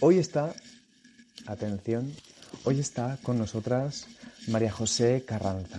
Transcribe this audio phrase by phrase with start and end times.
[0.00, 0.54] Hoy está,
[1.46, 2.12] atención,
[2.64, 4.06] hoy está con nosotras
[4.48, 5.78] María José Carranza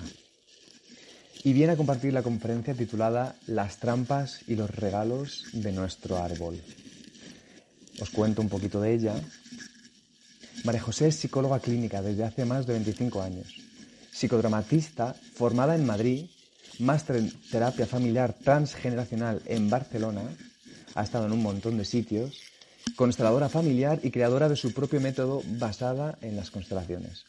[1.43, 6.61] y viene a compartir la conferencia titulada Las trampas y los regalos de nuestro árbol.
[8.01, 9.15] Os cuento un poquito de ella.
[10.63, 13.47] María José es psicóloga clínica desde hace más de 25 años,
[14.11, 16.25] psicodramatista formada en Madrid,
[16.79, 20.23] máster en terapia familiar transgeneracional en Barcelona,
[20.95, 22.48] ha estado en un montón de sitios,
[22.95, 27.25] consteladora familiar y creadora de su propio método basada en las constelaciones.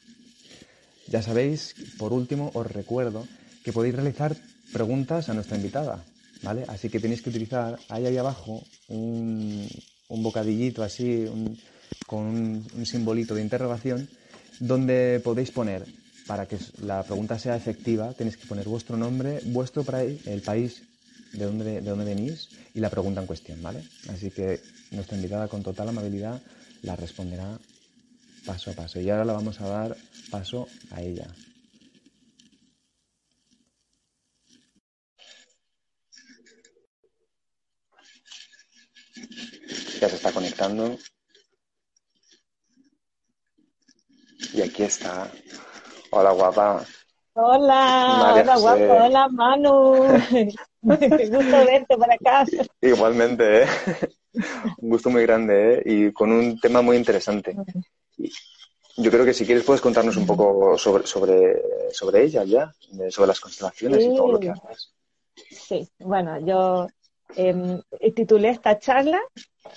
[1.09, 3.27] Ya sabéis, por último, os recuerdo
[3.65, 4.37] que podéis realizar
[4.73, 6.05] preguntas a nuestra invitada,
[6.43, 6.65] ¿vale?
[6.69, 9.69] Así que tenéis que utilizar ahí, ahí abajo un,
[10.09, 11.27] bocadillito así,
[12.07, 12.27] con
[12.77, 14.09] un, simbolito de interrogación,
[14.61, 15.85] donde podéis poner,
[16.27, 20.83] para que la pregunta sea efectiva, tenéis que poner vuestro nombre, vuestro país, el país
[21.33, 23.83] de donde, de dónde venís y la pregunta en cuestión, ¿vale?
[24.09, 26.41] Así que nuestra invitada con total amabilidad
[26.83, 27.59] la responderá
[28.47, 29.01] paso a paso.
[29.01, 29.97] Y ahora la vamos a dar
[30.31, 31.27] paso a ella.
[40.01, 40.97] Ya se está conectando.
[44.55, 45.31] Y aquí está.
[46.11, 46.85] Hola, guapa.
[47.35, 49.05] Hola, hola, guapa.
[49.05, 49.95] Hola, Manu.
[50.83, 52.45] gusto verte por acá.
[52.81, 53.67] Igualmente, ¿eh?
[54.33, 55.83] Un gusto muy grande, ¿eh?
[55.85, 57.57] Y con un tema muy interesante.
[58.97, 62.73] Yo creo que si quieres puedes contarnos un poco sobre, sobre, sobre ella ya,
[63.09, 64.93] sobre las constelaciones y todo lo que haces.
[65.51, 66.87] Sí, bueno, yo
[67.37, 67.81] em,
[68.15, 69.21] titulé esta charla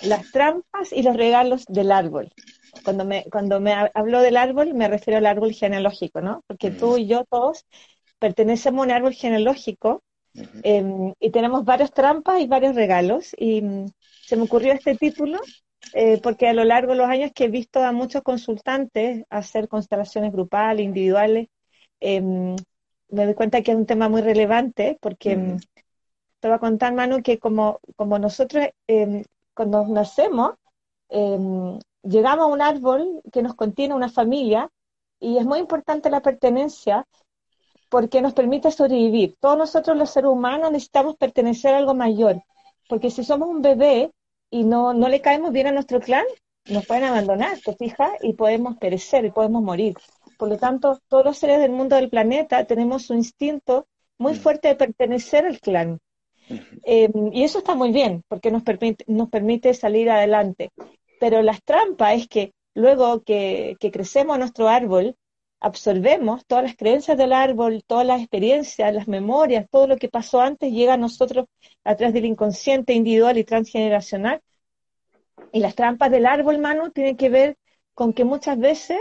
[0.01, 2.31] las trampas y los regalos del árbol.
[2.83, 6.43] Cuando me, cuando me hablo del árbol, me refiero al árbol genealógico, ¿no?
[6.47, 7.65] Porque tú y yo todos
[8.19, 10.01] pertenecemos a un árbol genealógico
[10.63, 13.35] em, y tenemos varias trampas y varios regalos.
[13.37, 13.85] Y mm,
[14.25, 15.39] se me ocurrió este título
[15.93, 19.67] eh, porque a lo largo de los años que he visto a muchos consultantes hacer
[19.67, 21.49] constelaciones grupales, individuales,
[21.99, 22.55] em,
[23.09, 25.57] me doy cuenta que es un tema muy relevante porque mm,
[26.39, 28.67] te voy a contar, Manu, que como, como nosotros
[29.53, 30.53] cuando nacemos,
[31.09, 34.69] em, llegamos a un árbol que nos contiene una familia
[35.19, 37.05] y es muy importante la pertenencia
[37.89, 39.35] porque nos permite sobrevivir.
[39.39, 42.41] Todos nosotros los seres humanos necesitamos pertenecer a algo mayor,
[42.87, 44.11] porque si somos un bebé
[44.49, 46.25] y no, no le caemos bien a nuestro clan,
[46.69, 48.11] nos pueden abandonar, ¿te fijas?
[48.21, 49.95] Y podemos perecer y podemos morir.
[50.37, 54.37] Por lo tanto, todos los seres del mundo del planeta tenemos un instinto muy mm.
[54.37, 55.99] fuerte de pertenecer al clan.
[56.83, 60.71] Em, y eso está muy bien, porque nos permite, nos permite salir adelante.
[61.19, 65.15] Pero las trampas es que luego que, que crecemos nuestro árbol,
[65.63, 70.41] absorbemos todas las creencias del árbol, todas las experiencias, las memorias, todo lo que pasó
[70.41, 71.45] antes llega a nosotros
[71.85, 74.41] a través del inconsciente individual y transgeneracional.
[75.53, 77.57] Y las trampas del árbol, mano, tienen que ver
[77.93, 78.97] con que muchas veces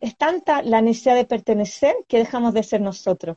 [0.00, 3.36] es tanta la necesidad de pertenecer que dejamos de ser nosotros.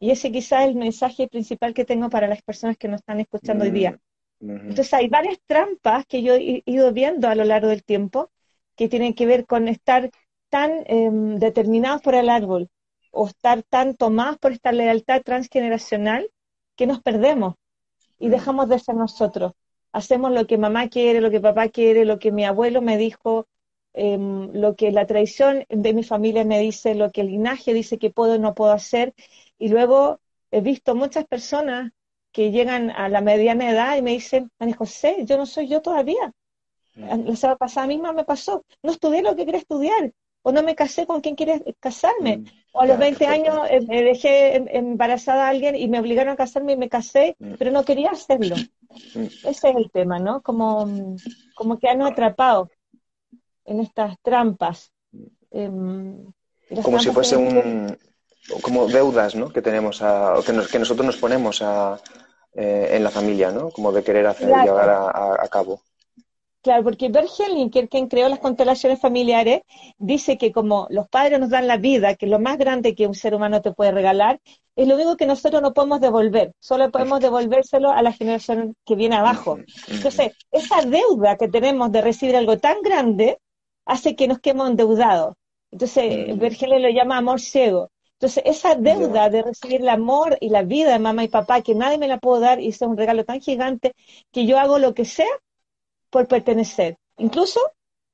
[0.00, 3.20] Y ese quizás es el mensaje principal que tengo para las personas que nos están
[3.20, 3.98] escuchando hoy día.
[4.40, 8.30] Mm, Entonces hay varias trampas que yo he ido viendo a lo largo del tiempo
[8.74, 10.10] que tienen que ver con estar
[10.48, 12.68] tan em, determinados por el árbol
[13.10, 16.30] o estar tan tomados por esta lealtad transgeneracional
[16.76, 17.54] que nos perdemos
[18.18, 18.30] y mm.
[18.30, 19.52] dejamos de ser nosotros.
[19.92, 23.46] Hacemos lo que mamá quiere, lo que papá quiere, lo que mi abuelo me dijo,
[23.94, 27.98] em, lo que la tradición de mi familia me dice, lo que el linaje dice
[27.98, 29.14] que puedo o no puedo hacer,
[29.58, 30.20] y luego
[30.50, 31.92] he visto muchas personas
[32.32, 35.80] que llegan a la mediana edad y me dicen, María José, yo no soy yo
[35.80, 36.34] todavía.
[36.94, 37.28] Mm.
[37.28, 40.12] La semana pasada misma me pasó, no estudié lo que quería estudiar,
[40.46, 42.44] o no me casé con quien quiere casarme, mm.
[42.74, 46.34] o a los 20 años eh, me dejé em, embarazada a alguien y me obligaron
[46.34, 47.54] a casarme y me casé, mm.
[47.58, 48.54] pero no quería hacerlo.
[48.94, 50.42] Ese es el tema, ¿no?
[50.42, 51.16] Como,
[51.56, 52.70] como que han atrapado
[53.64, 54.92] en estas trampas.
[55.50, 56.32] Em,
[56.80, 57.98] como si fuese un,
[58.62, 59.52] como deudas ¿no?
[59.52, 62.00] que tenemos a, que, que nosotros nos ponemos a,
[62.54, 63.70] eh, en la familia, ¿no?
[63.70, 65.82] Como de querer hacer llevar a, cabo.
[66.66, 69.60] Claro, porque Bert Hellinger, quien creó las constelaciones familiares,
[69.98, 73.06] dice que como los padres nos dan la vida, que es lo más grande que
[73.06, 74.40] un ser humano te puede regalar,
[74.74, 78.96] es lo único que nosotros no podemos devolver, solo podemos devolvérselo a la generación que
[78.96, 79.58] viene abajo.
[79.86, 83.38] Entonces, esa deuda que tenemos de recibir algo tan grande
[83.84, 85.36] hace que nos quedemos endeudados.
[85.70, 86.38] Entonces, mm.
[86.40, 87.90] Bert Hellinger lo llama amor ciego.
[88.14, 91.76] Entonces, esa deuda de recibir el amor y la vida de mamá y papá, que
[91.76, 93.94] nadie me la puede dar, y es un regalo tan gigante,
[94.32, 95.28] que yo hago lo que sea
[96.10, 96.96] por pertenecer.
[97.18, 97.60] Incluso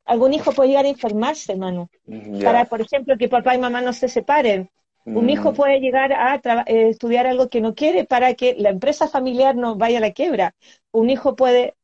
[0.04, 1.90] algún hijo puede llegar a enfermarse, hermano.
[2.42, 4.70] Para, por ejemplo, que papá y mamá no se separen.
[5.04, 5.54] Un hijo mm.
[5.54, 9.74] puede llegar a eh, estudiar algo que no quiere para que la empresa familiar no
[9.74, 10.54] vaya a la quiebra.
[10.92, 11.74] Un hijo puede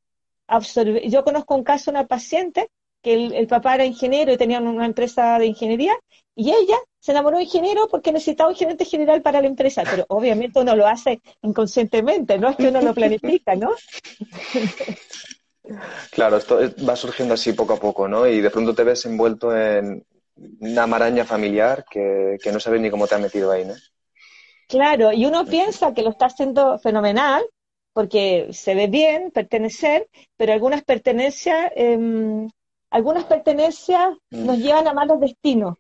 [0.47, 1.09] absorber.
[1.09, 2.69] Yo conozco un caso una paciente
[3.03, 5.95] que el, papá era ingeniero y tenía una empresa de ingeniería,
[6.35, 10.05] y ella se enamoró de ingeniero porque necesitaba un gerente general para la empresa, pero
[10.09, 13.71] obviamente uno lo hace inconscientemente, no es que uno lo planifica, ¿no?
[16.11, 18.27] Claro, esto va surgiendo así poco a poco, ¿no?
[18.27, 20.05] Y de pronto te ves envuelto en
[20.61, 23.75] una maraña familiar que, que no sabes ni cómo te ha metido ahí, ¿no?
[24.69, 27.43] Claro, y uno piensa que lo está haciendo fenomenal,
[27.93, 32.49] porque se ve bien pertenecer, pero algunas pertenencias, em,
[32.91, 34.47] algunas pertenencias mm.
[34.47, 35.77] nos llevan a malos destinos.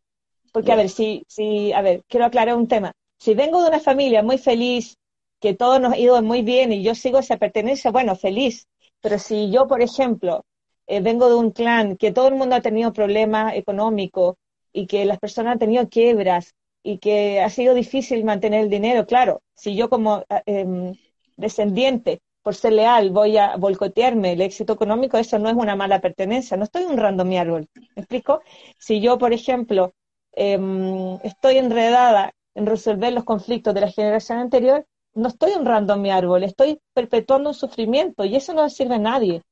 [0.53, 2.93] Porque, a ver, si, si, a ver, quiero aclarar un tema.
[3.19, 4.97] Si vengo de una familia muy feliz,
[5.41, 8.67] que todo nos ha ido muy bien y yo sigo esa pertenencia, bueno, feliz.
[9.01, 10.45] Pero si yo, por ejemplo,
[10.87, 14.37] eh, vengo de un clan que todo el mundo ha tenido problemas económicos
[14.73, 19.07] y que las personas han tenido quiebras y que ha sido difícil mantener el dinero,
[19.07, 20.95] claro, si yo como eh,
[21.37, 26.01] descendiente, por ser leal, voy a boicotearme el éxito económico, eso no es una mala
[26.01, 27.69] pertenencia, no estoy honrando mi árbol.
[27.95, 28.41] ¿Me explico?
[28.79, 29.93] Si yo, por ejemplo,
[30.33, 36.11] em, estoy enredada en resolver los conflictos de la generación anterior, no estoy honrando mi
[36.11, 39.43] árbol, estoy perpetuando un sufrimiento y eso no sirve a nadie,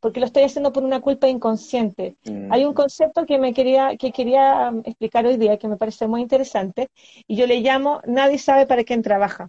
[0.00, 2.16] porque lo estoy haciendo por una culpa inconsciente.
[2.24, 2.52] Mm.
[2.52, 6.06] Hay un concepto que me quería que quería um, explicar hoy día que me parece
[6.06, 6.88] muy interesante
[7.26, 9.48] y yo le llamo nadie sabe para quién trabaja.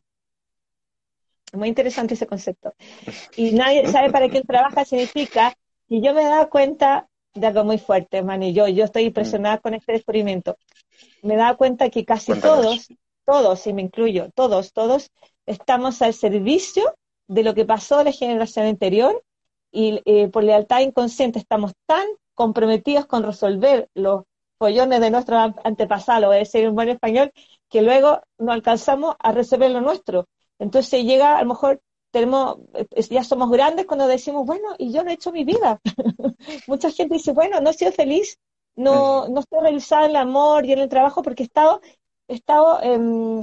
[1.53, 2.73] Muy interesante ese concepto.
[3.37, 5.53] Y nadie sabe para quién trabaja significa
[5.87, 9.03] que yo me he dado cuenta de algo muy fuerte, man, y yo, yo estoy
[9.03, 10.57] impresionada con este descubrimiento.
[11.21, 12.89] Me he dado cuenta que casi todos,
[13.27, 15.11] todos, y me incluyo, todos, todos,
[15.45, 16.95] estamos al servicio
[17.27, 19.21] de lo que pasó en la generación anterior
[19.69, 24.23] y eh, por lealtad inconsciente estamos tan comprometidos con resolver los
[24.57, 27.31] pollones de nuestro antepasado, lo voy a decir en buen español,
[27.69, 30.27] que luego no alcanzamos a resolver lo nuestro.
[30.57, 31.81] Entonces llega, a lo mejor
[32.11, 32.57] tenemos,
[33.09, 35.81] ya somos grandes cuando decimos, bueno, y yo no he hecho mi vida.
[36.67, 38.39] Mucha gente dice, bueno, no he sido feliz,
[38.75, 41.81] no, no estoy realizada en el amor y en el trabajo porque he estado,
[42.27, 43.41] estado em,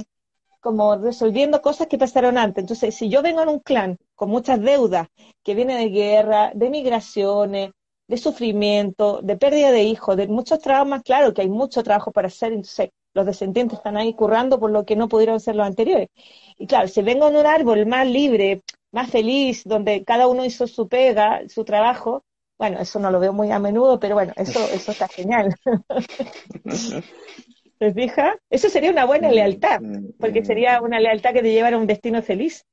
[0.65, 2.63] como resolviendo cosas que pasaron antes.
[2.63, 5.07] Entonces, si yo vengo en un clan con muchas deudas,
[5.43, 7.71] que viene de guerra, de migraciones,
[8.07, 12.27] de sufrimiento, de pérdida de hijos, de muchos traumas, claro que hay mucho trabajo para
[12.27, 16.09] hacer, entonces los descendientes están ahí currando por lo que no pudieron ser los anteriores.
[16.57, 18.61] Y claro, si vengo en un árbol más libre,
[18.91, 22.23] más feliz, donde cada uno hizo su pega, su trabajo,
[22.57, 25.53] bueno, eso no lo veo muy a menudo, pero bueno, eso, eso está genial.
[27.77, 28.37] ¿Te fijas?
[28.49, 29.81] Eso sería una buena lealtad,
[30.19, 32.65] porque sería una lealtad que te llevara a un destino feliz.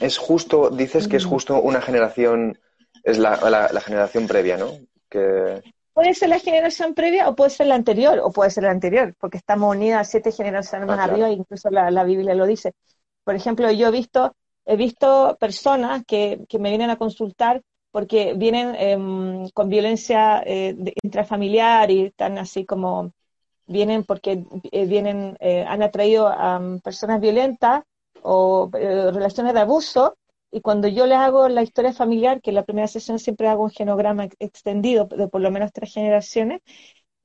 [0.00, 2.58] Es justo, dices que es justo una generación,
[3.04, 3.36] es la,
[3.72, 4.70] la generación previa, ¿no?
[5.08, 5.62] Que
[6.00, 9.14] puede ser la generación previa o puede ser la anterior, o puede ser la anterior,
[9.18, 12.72] porque estamos unidas a siete generaciones más ah, arriba, e incluso la, Biblia lo dice.
[13.22, 14.34] Por ejemplo, yo he visto,
[14.64, 20.76] he visto personas que, que me vienen a consultar porque vienen em, con violencia eh,
[21.02, 23.12] intrafamiliar y están así como,
[23.66, 27.84] vienen porque eh, vienen, eh, han atraído a mm, personas violentas
[28.22, 30.16] o relaciones de abuso
[30.52, 33.64] y cuando yo les hago la historia familiar, que en la primera sesión siempre hago
[33.64, 36.60] un genograma extendido de por lo menos tres generaciones,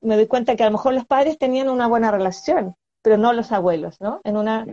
[0.00, 3.32] me doy cuenta que a lo mejor los padres tenían una buena relación, pero no
[3.32, 4.20] los abuelos, ¿no?
[4.24, 4.64] En una,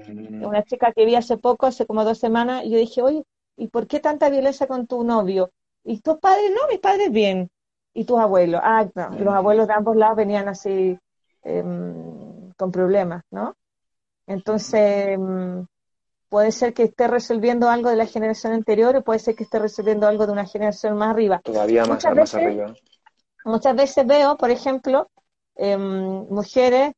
[0.41, 3.23] una chica que vi hace poco, hace como dos semanas, yo dije, oye,
[3.57, 5.51] ¿y por qué tanta violencia con tu novio?
[5.83, 6.51] ¿Y tus padres?
[6.51, 7.49] No, mis padres bien.
[7.93, 8.61] ¿Y tus abuelos?
[8.63, 10.97] Ah, no, los abuelos de ambos lados venían así
[11.43, 13.55] em, con problemas, ¿no?
[14.25, 15.65] Entonces, em,
[16.29, 19.59] puede ser que esté resolviendo algo de la generación anterior o puede ser que esté
[19.59, 21.41] resolviendo algo de una generación más arriba.
[21.43, 22.73] Todavía más, arriba.
[23.45, 25.09] Muchas veces veo, por ejemplo,
[25.55, 26.93] em, mujeres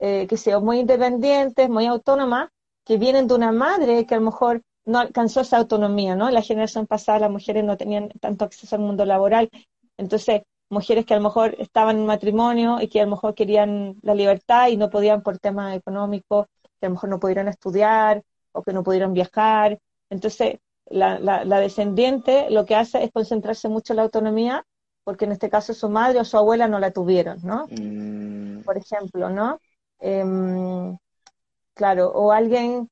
[0.00, 2.50] eh, que sean muy independientes, muy autónomas,
[2.84, 6.30] que vienen de una madre que a lo mejor no alcanzó esa autonomía, ¿no?
[6.30, 9.50] La generación pasada las mujeres no tenían tanto acceso al mundo laboral,
[9.96, 13.96] entonces mujeres que a lo mejor estaban en matrimonio y que a lo mejor querían
[14.02, 16.46] la libertad y no podían por temas económicos,
[16.80, 18.22] que a lo mejor no pudieron estudiar,
[18.54, 19.78] o que no pudieron viajar.
[20.10, 24.64] Entonces, la, la, descendiente lo que hace es concentrarse mucho en la autonomía,
[25.02, 27.66] porque en este caso su madre o su abuela no la tuvieron, ¿no?
[27.70, 28.62] Mm.
[28.62, 29.60] Por ejemplo, ¿no?
[29.98, 30.96] Em,
[31.74, 32.88] claro, o alguien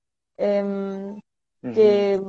[1.62, 2.20] que,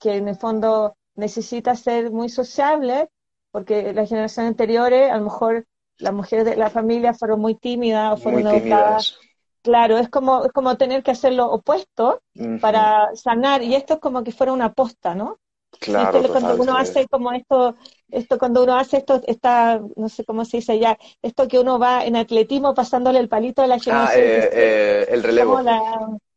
[0.00, 3.08] que en el fondo necesita ser muy sociable,
[3.50, 5.66] porque las generaciones anteriores, a lo mejor
[5.98, 9.18] las mujeres de la familia fueron muy tímidas o fueron educadas
[9.64, 12.20] Claro, es como, es como tener que hacer lo opuesto
[12.60, 15.38] para sanar, y esto es como que fuera una aposta, ¿no?
[15.80, 17.74] Claro, cuando uno hace como esto,
[18.10, 21.78] esto cuando uno hace esto, está, no sé cómo se dice ya, esto que uno
[21.78, 24.22] va en atletismo pasándole el palito a la generación.
[24.22, 25.58] Ah, eh, eh, el relevo.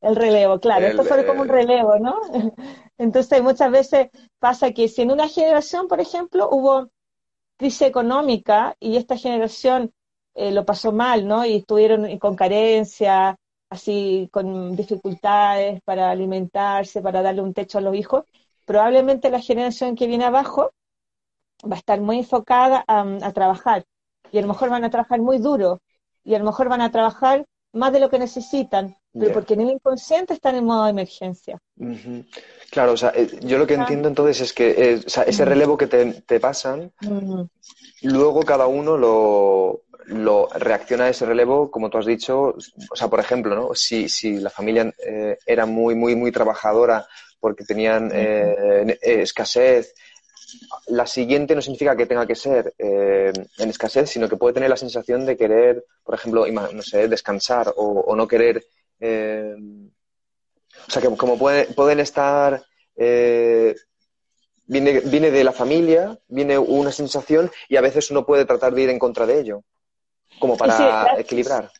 [0.01, 2.19] El relevo, claro, esto fue como un relevo, ¿no?
[2.97, 6.89] Entonces muchas veces pasa que si en una generación, por ejemplo, hubo
[7.57, 9.91] crisis económica y esta generación
[10.35, 11.45] eh, lo pasó mal, ¿no?
[11.45, 13.37] Y estuvieron con carencia,
[13.69, 18.25] así con dificultades para alimentarse, para darle un techo a los hijos,
[18.65, 20.71] probablemente la generación que viene abajo
[21.69, 23.85] va a estar muy enfocada a, trabajar
[24.31, 25.81] y a lo mejor van a trabajar muy duro
[26.23, 29.61] y a lo mejor van a trabajar más de lo que necesitan, pero porque en
[29.61, 31.59] el inconsciente están en modo de emergencia.
[32.69, 35.87] Claro, o sea, eh, yo lo que entiendo entonces es que eh, ese relevo que
[35.87, 36.91] te, pasan,
[38.01, 42.55] luego cada uno lo, lo, reacciona a ese relevo, como tú has dicho,
[42.91, 43.73] o sea, por ejemplo, ¿no?
[43.73, 47.07] Si, si la familia eh, era muy, muy, muy trabajadora
[47.39, 49.93] porque tenían escasez,
[50.87, 54.77] la siguiente no significa que tenga que ser en escasez, sino que puede tener la
[54.77, 58.65] sensación de querer, por ejemplo, no sé, descansar o, no querer
[58.99, 62.63] o sea, que como pueden estar...
[62.95, 63.75] Eh,
[64.67, 68.83] viene, viene de la familia, viene una sensación y a veces uno puede tratar de
[68.83, 69.63] ir en contra de ello,
[70.39, 71.71] como para equilibrar.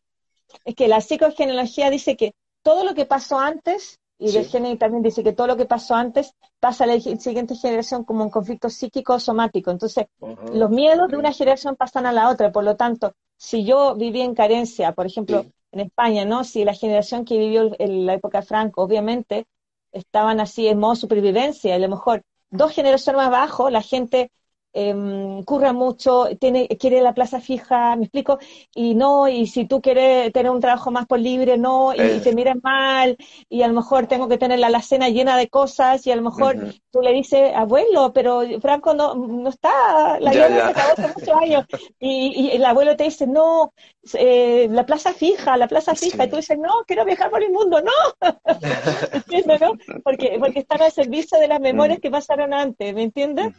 [0.64, 2.34] Es que la psicogenealogía dice que
[2.64, 5.96] todo lo que pasó antes, y de género también dice que todo lo que pasó
[5.96, 9.70] antes pasa a la siguiente generación como un conflicto psíquico somático.
[9.70, 10.08] Entonces,
[10.54, 12.52] los miedos de una generación pasan a la otra.
[12.52, 15.46] Por lo tanto, si yo viví en carencia, por ejemplo,
[15.78, 16.44] en España, ¿no?
[16.44, 19.46] Si la generación que vivió en la época Franco, obviamente,
[19.92, 24.32] estaban así en modo supervivencia, a lo mejor dos generaciones más abajo, la gente
[24.80, 28.38] eh, curra mucho, tiene, quiere la plaza fija, me explico,
[28.76, 32.36] y no, y si tú quieres tener un trabajo más por libre, no, y, te
[32.36, 33.18] miras mal,
[33.50, 36.22] y a lo mejor tengo que tener la alacena llena de cosas, y a lo
[36.22, 41.08] mejor tú le dices, abuelo, pero Franco no, no está, la guerra se acabó hace
[41.08, 41.66] muchos años,
[42.00, 43.74] y, el abuelo te dice, no,
[44.14, 47.52] eh, la plaza fija, la plaza fija, y tú dices, no, quiero viajar por el
[47.52, 47.92] mundo, no,
[49.12, 49.72] ¿entiendes, no?
[50.04, 53.54] Porque, porque están al servicio de las memorias que pasaron antes, ¿me entiendes?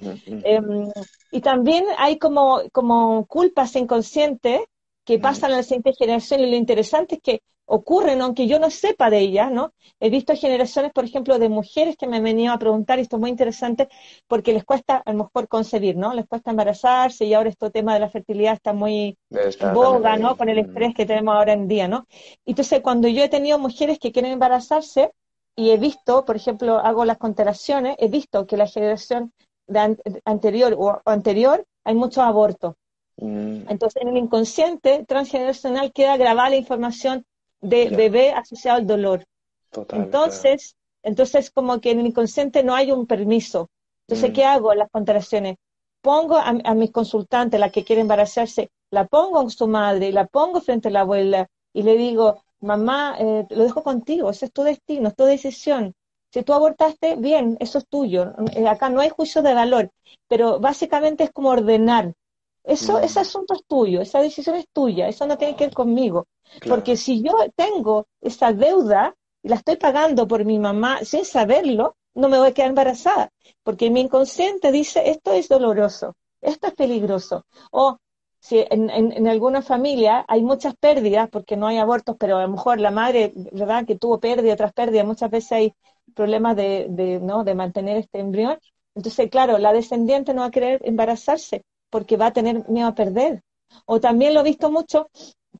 [0.45, 0.89] Em,
[1.31, 4.63] y también hay como, como culpas inconscientes
[5.05, 8.71] que pasan a la siguiente generación y lo interesante es que ocurren aunque yo no
[8.71, 9.73] sepa de ellas, ¿no?
[10.01, 13.17] He visto generaciones, por ejemplo, de mujeres que me han venido a preguntar, y esto
[13.17, 13.89] es muy interesante,
[14.27, 16.15] porque les cuesta a lo mejor concebir, ¿no?
[16.15, 20.37] Les cuesta embarazarse y ahora este tema de la fertilidad está muy en boga, ¿no?
[20.37, 22.07] Con el estrés que tenemos ahora en día, ¿no?
[22.47, 25.13] Entonces, cuando yo he tenido mujeres que quieren embarazarse
[25.55, 29.33] y he visto, por ejemplo, hago las constelaciones, he visto que la generación
[30.25, 32.77] anterior o anterior hay mucho aborto.
[33.17, 33.69] Mm.
[33.69, 37.25] Entonces, en el inconsciente transgeneracional queda grabada la información
[37.61, 39.27] de bebé asociado al dolor.
[39.93, 43.71] entonces, entonces, como que en el inconsciente no hay un permiso.
[44.07, 44.33] Entonces, mm.
[44.33, 45.57] ¿qué hago en las contracciones?
[46.01, 50.61] Pongo a, mis consultantes, la que quiere embarazarse, la pongo en su madre, la pongo
[50.61, 54.63] frente a la abuela y le digo, mamá, eh, lo dejo contigo, ese es tu
[54.63, 55.95] destino, es tu decisión.
[56.31, 58.33] Si tú abortaste, bien, eso es tuyo.
[58.53, 59.91] Eh, acá no hay juicio de valor,
[60.29, 62.15] pero básicamente es como ordenar.
[62.65, 66.27] Eso, Ese asunto es tuyo, esa decisión es tuya, eso no tiene que ver conmigo.
[66.69, 71.97] Porque si yo tengo esa deuda y la estoy pagando por mi mamá sin saberlo,
[72.15, 73.31] no me voy a quedar embarazada.
[73.63, 77.47] Porque mi inconsciente dice, esto es doloroso, esto es peligroso.
[77.71, 77.97] O
[78.41, 82.49] si en, en, alguna familia hay muchas pérdidas, porque no hay abortos, pero a lo
[82.49, 85.75] mejor la madre, ¿verdad?, que tuvo pérdida tras pérdida, muchas veces hay
[86.19, 87.45] problemas de, de, ¿no?
[87.45, 88.59] de mantener este embrión.
[88.97, 92.95] Entonces, claro, la descendiente no va a querer embarazarse porque va a tener miedo a
[92.97, 93.43] perder.
[93.87, 95.11] O también lo he visto mucho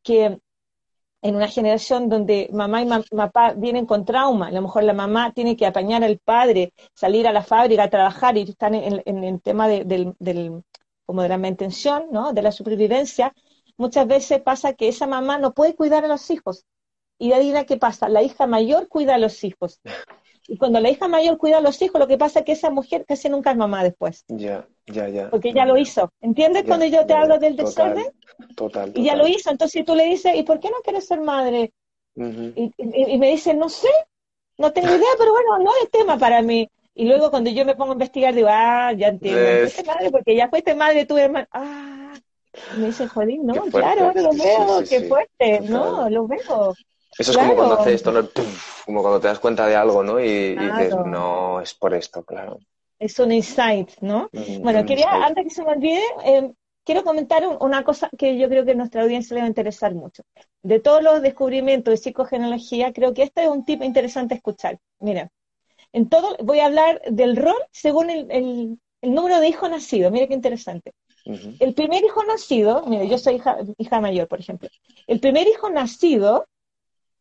[0.03, 0.41] que
[1.23, 5.33] en una generación donde mamá y papá vienen con trauma, a lo mejor la mamá
[5.33, 9.41] tiene que apañar al padre, salir a la fábrica a trabajar y están en, el
[9.41, 10.65] tema del, del,
[11.07, 12.33] como de la mantención, ¿no?
[12.33, 13.33] de la supervivencia,
[13.77, 16.65] muchas veces pasa que esa mamá no puede cuidar a los hijos.
[17.21, 19.81] Y de qué pasa, la hija mayor cuida a los hijos.
[20.51, 22.71] Y cuando la hija mayor cuida a los hijos, lo que pasa es que esa
[22.71, 24.25] mujer casi nunca es mamá después.
[24.29, 25.29] Ya, ya, ya.
[25.29, 26.11] Porque ya lo hizo.
[26.23, 28.07] ¿Entiendes cuando yo te hablo del desorden?
[28.57, 29.51] Total, Y ya lo hizo.
[29.51, 31.73] Entonces tú le dices, ¿y por qué no quieres ser madre?
[32.17, 33.89] y, me dice, no sé,
[34.57, 36.69] no tengo idea, pero bueno, no es tema para mí.
[36.95, 39.61] Y luego cuando yo me pongo a investigar, digo, ah, ya entiendo.
[39.61, 41.47] Fuiste madre porque ya fuiste madre tu hermano.
[41.53, 42.15] Ah,
[42.79, 46.75] me dice, jodín, no, claro, lo veo, qué fuerte, no, lo veo.
[47.19, 48.13] Eso es como cuando haces esto,
[48.87, 50.21] como cuando te das cuenta de algo, ¿no?
[50.21, 52.61] Y, dices, no, es por esto, claro.
[52.99, 54.29] Es un insight, ¿no?
[54.33, 56.53] Mm, bueno, quería, antes que se me olvide, em,
[56.85, 59.95] quiero comentar una cosa que yo creo que a nuestra audiencia le va a interesar
[59.95, 60.23] mucho.
[60.63, 64.79] De todos los descubrimientos de psicogenealogía, creo que este es un tip interesante escuchar.
[65.01, 65.31] Mira,
[65.93, 70.11] en todo, voy a hablar del rol según el, número de hijos nacidos.
[70.11, 70.93] Mira qué interesante.
[71.61, 74.69] El primer hijo nacido, mira, yo soy hija, hija mayor, por ejemplo.
[75.07, 76.47] El primer hijo nacido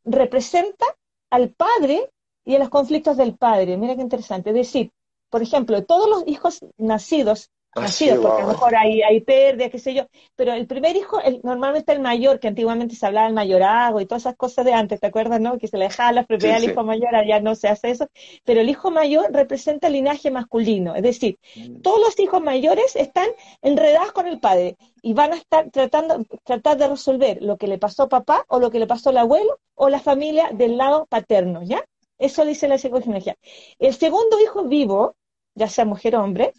[0.07, 0.85] representa
[1.29, 2.11] al padre
[2.45, 3.77] y a los conflictos del padre.
[3.77, 4.49] Mira qué interesante.
[4.51, 4.91] Es decir,
[5.29, 9.71] por ejemplo, todos los hijos nacidos nacidos, sí, porque a lo mejor hay, hay pérdidas,
[9.71, 10.03] qué sé yo,
[10.35, 14.05] pero el primer hijo, el- normalmente el mayor, que antiguamente se hablaba del mayorazgo y
[14.05, 15.57] todas esas cosas de antes, ¿te acuerdas, no?
[15.57, 16.71] Que se le dejaba la propiedad Sí, al sí.
[16.71, 18.07] hijo mayor, ya no se hace eso,
[18.45, 21.37] pero el hijo mayor representa el linaje masculino, es decir,
[21.81, 23.27] todos los hijos mayores están
[23.61, 27.77] enredados con el padre y van a estar tratando tratar de resolver lo que le
[27.77, 31.05] pasó a papá o lo que le pasó al abuelo o la familia del lado
[31.07, 31.83] paterno, ¿ya?
[32.17, 33.35] Eso dice la psicogenealogía.
[33.79, 35.15] El segundo hijo vivo,
[35.55, 36.53] ya sea mujer o hombre,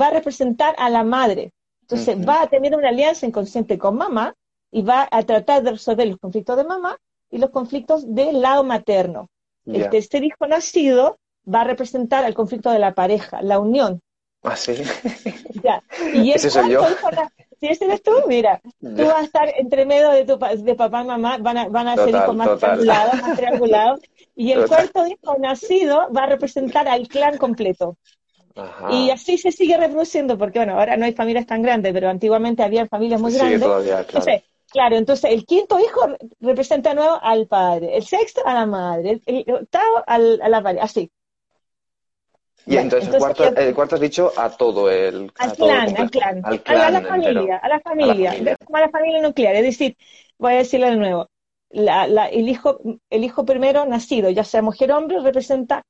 [0.00, 1.52] va a representar a la madre.
[1.82, 2.28] Entonces Ujú.
[2.28, 4.34] va a tener una alianza inconsciente con mamá
[4.70, 6.96] y va a tratar de resolver los conflictos de mamá
[7.30, 9.28] y los conflictos del lado materno.
[9.70, 9.90] El Ya.
[9.90, 11.18] tercer hijo nacido
[11.52, 14.00] va a representar al conflicto de la pareja, la unión.
[14.42, 14.74] Ah, sí.
[15.62, 15.82] Ya.
[16.10, 16.80] Y el Ese soy yo.
[16.80, 17.08] hijo
[17.60, 18.60] si ese eres tú, mira,
[18.94, 21.86] tú vas a estar entre medio de, tu, de papá y mamá, van a, van
[21.88, 24.00] a ser Total, hijos más triangulados, más triangulados.
[24.34, 24.66] Y el Total.
[24.66, 27.96] cuarto hijo nacido va a representar al clan completo.
[28.56, 28.88] Ajá.
[28.94, 32.62] Y así se sigue reproduciendo, porque bueno, ahora no hay familias tan grandes, pero antiguamente
[32.62, 33.60] había familias muy Sigue grandes.
[33.60, 34.26] todavía, claro.
[34.26, 38.66] Entonces, claro, entonces el quinto hijo re- representa nuevo al padre, el sexto a la
[38.66, 41.10] madre, el, el octavo al, a la madre, así.
[42.66, 45.32] Y Bueno, entonces, el, entonces, cuarto, ¿qué- el cuarto has dicho a todo el...
[45.38, 47.68] Al a todo el clan, al clan, Al a la, clan a la familia, a
[47.68, 48.56] la familia, familia.
[48.64, 49.54] como a la familia nuclear.
[49.56, 49.96] Es decir,
[50.38, 51.28] voy a decirlo de nuevo,
[51.70, 52.78] la- la- el, hijo,
[53.10, 55.82] el hijo primero nacido, ya sea mujer o hombre, representa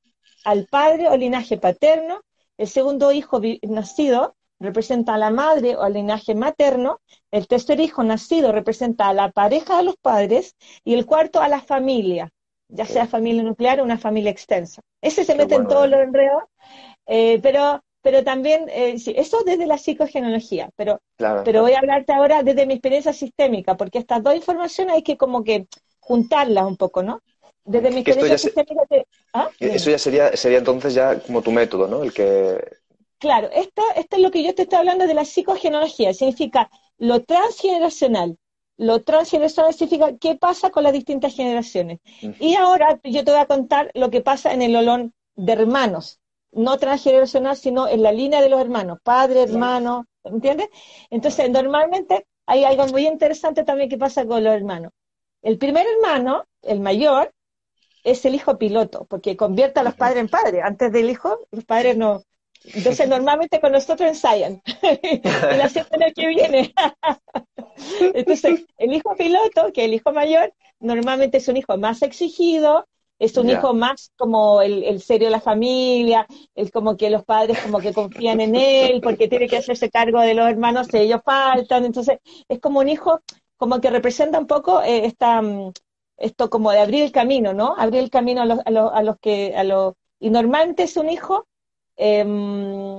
[0.45, 2.21] al padre o linaje paterno,
[2.59, 8.05] el segundo hijo nacido representa a la madre o al linaje materno, el tercer hijo
[8.05, 10.55] nacido representa a la pareja de los padres
[10.85, 12.31] y el cuarto a la familia,
[12.69, 14.83] ya sea familia nuclear o una familia extensa.
[15.01, 16.43] Ese se Qué mete en todos los enredos,
[17.07, 21.43] eh, pero, pero también, eh, sí, eso desde la psicogenealogía, pero, Claro.
[21.45, 25.17] pero voy a hablarte ahora desde mi experiencia sistémica, porque estas dos informaciones hay que
[25.17, 25.67] como que
[26.01, 27.21] juntarlas un poco, ¿no?
[27.65, 29.49] Desde mi esto experiencia ya se- ¿Ah?
[29.61, 32.03] Eso ya sería, sería entonces ya como tu método, ¿no?
[32.03, 32.59] El que...
[33.19, 37.23] Claro, esto, esto es lo que yo te estoy hablando de la psicogenealogía, significa lo
[37.23, 38.37] transgeneracional.
[38.79, 42.01] Lo transgeneracional significa qué pasa con las distintas generaciones.
[42.41, 46.19] Y ahora yo te voy a contar lo que pasa en el olón de hermanos,
[46.51, 50.69] no transgeneracional, sino en la línea de los hermanos, padre, hermano, ¿entiendes?
[51.11, 54.91] Entonces, normalmente hay algo muy interesante también que pasa con los hermanos.
[55.43, 57.33] El primer hermano, el mayor,
[58.03, 60.63] es el hijo piloto, porque convierte a los padres en padres.
[60.65, 62.23] Antes del hijo, los padres no.
[62.65, 64.63] Entonces, normalmente con nosotros ensayan.
[65.03, 65.21] y
[65.57, 66.75] la semana que viene.
[68.15, 72.87] Entonces, el hijo piloto, que es el hijo mayor, normalmente es un hijo más exigido,
[73.19, 77.25] es un hijo más como el, el serio de la familia, el como que los
[77.25, 80.99] padres como que confían en él, porque tiene que hacerse cargo de los hermanos si
[80.99, 81.85] ellos faltan.
[81.85, 83.21] Entonces, es como un hijo
[83.57, 85.73] como que representa un poco eh, esta, mm,
[86.23, 87.75] esto como de abrir el camino, ¿no?
[87.77, 90.97] Abrir el camino a los, a los, a los que, a los, y normalmente es
[90.97, 91.47] un hijo
[91.97, 92.99] em,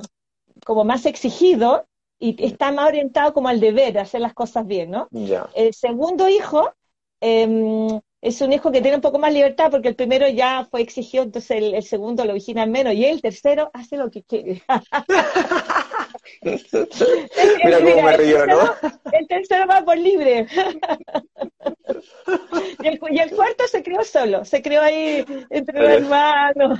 [0.65, 1.85] como más exigido
[2.19, 5.07] y está más orientado como al deber, a hacer las cosas bien, ¿no?
[5.11, 5.49] Ya.
[5.55, 6.73] El segundo hijo
[7.21, 10.81] em, es un hijo que tiene un poco más libertad porque el primero ya fue
[10.81, 14.63] exigido, entonces el, el segundo lo vigila menos y el tercero hace lo que quiere.
[16.41, 18.59] Mira cómo me el río, ¿no?
[18.59, 20.47] tercero- El tercero va por libre.
[22.81, 26.79] Y el, y el cuarto se creó solo, se creó ahí entre los hermanos.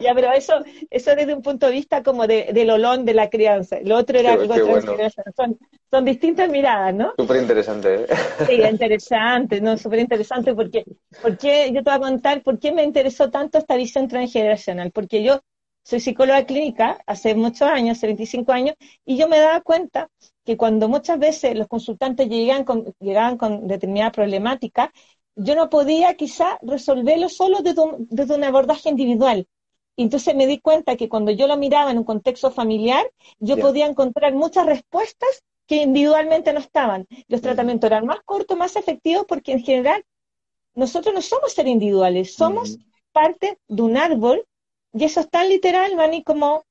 [0.00, 0.54] ya, pero eso,
[0.90, 3.78] eso desde un punto de vista como de, del olón de la crianza.
[3.84, 4.96] Lo otro era Qué- algo qué bueno.
[5.36, 5.58] Son,
[5.90, 7.12] son distintas miradas, ¿no?
[7.16, 8.06] Súper interesante, ¿eh?
[8.46, 9.76] Sí, interesante, ¿no?
[9.76, 10.84] Súper interesante porque,
[11.20, 14.90] porque yo te voy a contar por qué me interesó tanto esta visión transgeneracional.
[14.92, 15.40] Porque yo
[15.84, 20.08] soy psicóloga clínica hace muchos años, hace 25 años, y yo me daba cuenta
[20.44, 24.92] que cuando muchas veces los consultantes llegaban con, llegaban con determinada problemática,
[25.36, 29.46] yo no podía quizá resolverlo solo desde un, desde un abordaje individual.
[29.96, 33.04] Y entonces me di cuenta que cuando yo lo miraba en un contexto familiar,
[33.38, 37.06] yo podía encontrar muchas respuestas que individualmente no estaban.
[37.28, 37.48] Los Ujú.
[37.48, 40.04] tratamientos eran más cortos, más efectivos, porque en general
[40.74, 42.82] nosotros no somos seres individuales, somos Ujú.
[43.12, 44.44] parte de un árbol,
[44.92, 46.64] y eso es tan literal, Mani, como,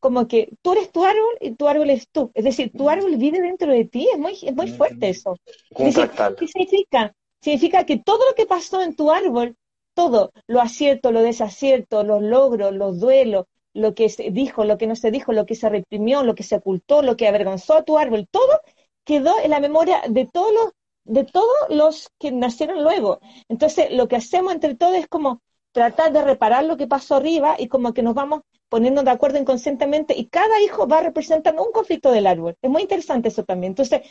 [0.00, 2.30] como que tú eres tu árbol y tu árbol es tú.
[2.34, 2.90] Es decir, tu Ujú.
[2.90, 5.36] árbol vive dentro de ti, es muy, es muy fuerte eso.
[5.76, 7.14] ¿Qué significa?
[7.40, 9.56] Significa que todo lo que pasó en tu árbol,
[9.94, 14.86] todo, lo acierto, lo desacierto, los logros, los duelos, lo que se dijo, lo que
[14.86, 17.84] no se dijo, lo que se reprimió, lo que se ocultó, lo que avergonzó a
[17.84, 18.60] tu árbol, todo
[19.04, 20.72] quedó en la memoria de todos los,
[21.04, 23.20] de todos los que nacieron luego.
[23.48, 27.56] Entonces, lo que hacemos entre todos es como tratar de reparar lo que pasó arriba
[27.58, 31.72] y como que nos vamos poniendo de acuerdo inconscientemente y cada hijo va representando un
[31.72, 32.56] conflicto del árbol.
[32.60, 33.72] Es muy interesante eso también.
[33.72, 34.02] Entonces,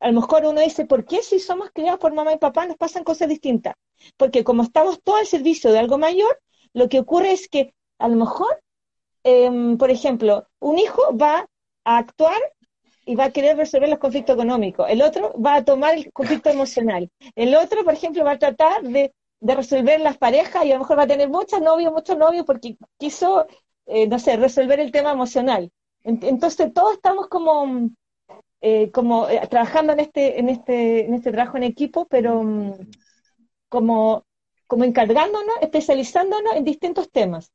[0.00, 2.76] a lo mejor uno dice, ¿por qué si somos criados por mamá y papá nos
[2.76, 3.74] pasan cosas distintas?
[4.16, 6.40] Porque como estamos todos al servicio de algo mayor,
[6.72, 8.60] lo que ocurre es que a lo mejor,
[9.22, 11.46] em, por ejemplo, un hijo va
[11.84, 12.36] a actuar
[13.06, 14.86] y va a querer resolver los conflictos económicos.
[14.88, 17.10] El otro va a tomar el conflicto emocional.
[17.34, 19.14] El otro, por ejemplo, va a tratar de,
[19.54, 22.76] resolver las parejas y a lo mejor va a tener muchas novios, muchos novios porque
[22.98, 23.46] quiso,
[23.86, 25.70] eh, no sé, resolver el tema emocional.
[26.02, 27.90] Entonces todos estamos como,
[28.60, 32.72] eh, como eh, trabajando en este, en este, en este trabajo en equipo, pero mm,
[33.68, 34.24] como,
[34.66, 37.52] como encargándonos, especializándonos en distintos temas.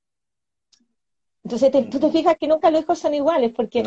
[1.52, 3.84] Entonces tú te fijas que nunca los hijos son iguales, porque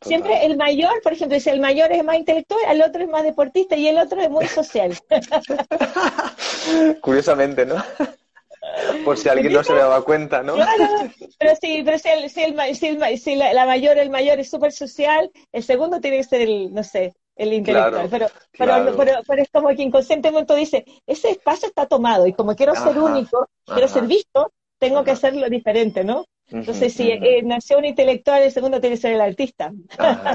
[0.00, 3.24] siempre el mayor, por ejemplo, si el mayor es más intelectual, el otro es más
[3.24, 4.96] deportista y el otro es muy social.
[7.00, 7.82] Curiosamente, ¿no?
[9.04, 10.54] Por si alguien no se le daba cuenta, ¿no?
[10.54, 12.42] Claro, pero sí, pero si, el, si,
[12.86, 16.72] el, si, la, mayor, el mayor es súper social, el segundo tiene que ser el,
[16.72, 18.08] no sé, el intelectual.
[18.08, 22.76] pero, pero, pero, es como que inconscientemente dice, ese espacio está tomado y como quiero
[22.76, 26.26] ser único, quiero ser visto, tengo que hacerlo diferente, ¿no?
[26.50, 29.72] Entonces, si eh, nació un intelectual, el segundo tiene que ser el artista.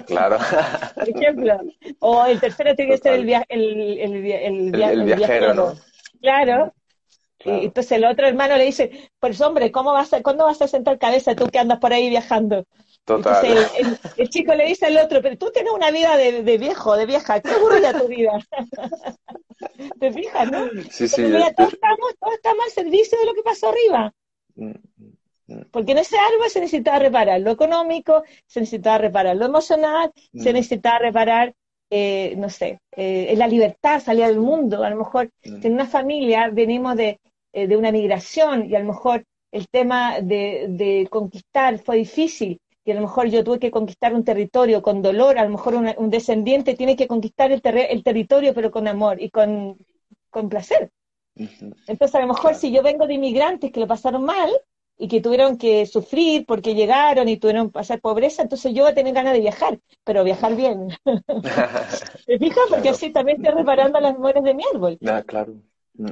[0.05, 0.37] claro.
[0.95, 1.59] Por ejemplo.
[1.99, 5.75] O el tercero tiene que ser el, el, el, el, viajero, ¿no?
[6.21, 6.73] Claro.
[7.43, 10.67] Y entonces el otro hermano le dice, pues hombre, ¿cómo vas a, ¿cuándo vas a
[10.67, 12.65] sentar cabeza tú que andas por ahí viajando?
[13.03, 13.45] Total.
[13.45, 16.97] Entonces el, chico le dice al otro, pero tú tienes una vida de, de viejo,
[16.97, 18.31] de vieja, qué aburrida tu vida.
[19.99, 20.69] ¿Te fijas, no?
[20.89, 21.21] Sí, sí.
[21.21, 24.13] Mira, todos, estamos, todos estamos al servicio de lo que pasó arriba.
[24.55, 25.14] Mm, mm, mm.
[25.71, 30.53] Porque en ese árbol se necesitaba reparar lo económico, se necesitaba reparar lo emocional, se
[30.53, 31.53] necesitaba reparar,
[31.89, 34.83] eh, no sé, eh, la libertad, salir al mundo.
[34.83, 37.19] A lo mejor en una familia venimos de,
[37.53, 42.91] eh, de una migración y a lo mejor el tema de, conquistar fue difícil y
[42.91, 46.09] a lo mejor yo tuve que conquistar un territorio con dolor, a lo mejor un
[46.09, 49.77] descendiente tiene que conquistar el, el, territorio pero con amor y con,
[50.49, 50.91] placer.
[51.35, 54.51] Entonces a lo mejor si yo vengo de inmigrantes que lo pasaron mal
[54.97, 58.91] y que tuvieron que sufrir porque llegaron y tuvieron que pasar pobreza, entonces yo voy
[58.91, 60.89] a tener ganas de viajar, pero viajar bien.
[62.25, 62.63] ¿Te fijas?
[62.69, 64.97] Porque así también estoy reparando las memorias de mi árbol.
[65.05, 65.55] Ah, claro.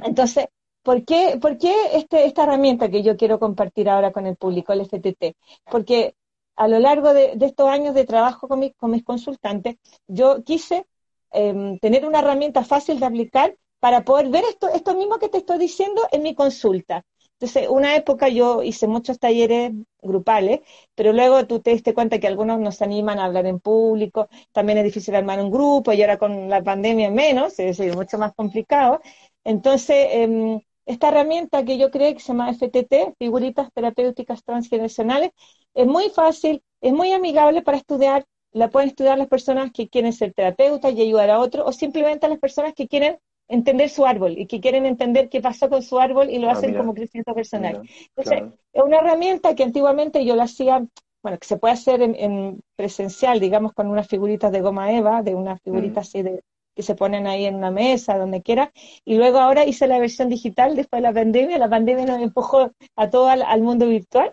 [0.02, 0.46] Entonces,
[0.84, 4.74] ¿Por qué, por qué este, esta herramienta que yo quiero compartir ahora con el público,
[4.74, 5.34] el FTT?
[5.70, 6.14] Porque
[6.56, 10.86] a lo largo de, estos años de trabajo con, con mis consultantes, yo quise
[11.32, 15.38] em, tener una herramienta fácil de aplicar para poder ver esto, esto mismo que te
[15.38, 17.02] estoy diciendo en mi consulta.
[17.44, 20.60] Entonces, una época yo hice muchos talleres grupales,
[20.94, 24.78] pero luego tú te diste cuenta que algunos nos animan a hablar en público, también
[24.78, 28.32] es difícil armar un grupo y ahora con la pandemia menos, es decir, mucho más
[28.34, 29.02] complicado.
[29.44, 35.30] Entonces, eh, esta herramienta que yo creé, que se llama FTT, Figuritas Terapéuticas Transgeneracionales,
[35.74, 38.24] es muy fácil, es muy amigable para estudiar.
[38.52, 42.26] La pueden estudiar las personas que quieren ser terapeutas y ayudar a otros, o simplemente
[42.28, 45.98] las personas que quieren entender su árbol y que quieren entender qué pasó con su
[45.98, 47.82] árbol y lo ah, hacen como crecimiento personal.
[48.16, 50.84] Entonces, es una herramienta que antiguamente yo la hacía,
[51.22, 55.34] bueno, que se puede hacer en, presencial, digamos, con unas figuritas de goma eva, de
[55.34, 56.08] unas figuritas mm.
[56.08, 56.42] así de,
[56.74, 58.72] que se ponen ahí en una mesa, donde quiera.
[59.04, 61.58] Y luego ahora hice la versión digital después de la pandemia.
[61.58, 64.32] La pandemia nos empujó a todo al, mundo virtual.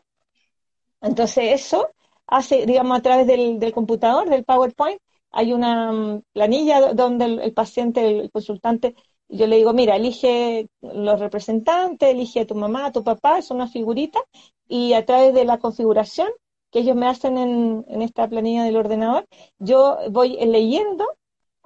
[1.02, 1.90] Entonces eso
[2.28, 5.00] hace, digamos, a través del, computador, del PowerPoint,
[5.32, 8.96] hay una mm, planilla donde el, paciente, el, consultante,
[9.30, 13.52] yo le digo, mira, elige los representantes, elige a tu mamá, a tu papá, es
[13.52, 14.20] una figurita,
[14.68, 16.30] y a través de la configuración
[16.72, 19.28] que ellos me hacen en, en esta planilla del ordenador,
[19.60, 21.06] yo voy leyendo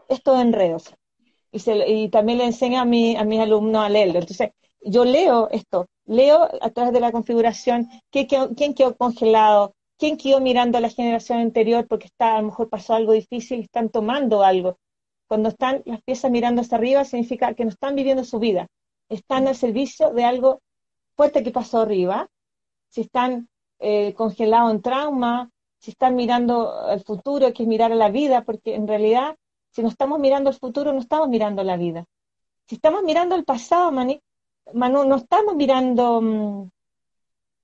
[0.09, 0.93] estos enredos.
[1.51, 4.19] Y, y también le enseño a, mi, a mis alumnos a leerlo.
[4.19, 4.51] Entonces,
[4.81, 10.77] yo leo esto, leo a través de la configuración quién quedó congelado, quién quedó mirando
[10.77, 14.77] a la generación anterior porque está, a lo mejor pasó algo difícil, están tomando algo.
[15.27, 18.67] Cuando están las piezas mirando hacia arriba, significa que no están viviendo su vida,
[19.09, 20.61] están al servicio de algo
[21.15, 22.29] fuerte que pasó arriba.
[22.89, 27.95] Si están eh, congelados en trauma, si están mirando al futuro, que es mirar a
[27.95, 29.35] la vida, porque en realidad
[29.75, 32.05] si no estamos mirando el futuro, no estamos mirando la vida.
[32.65, 36.69] Si estamos mirando el pasado, Manu, no estamos mirando mm,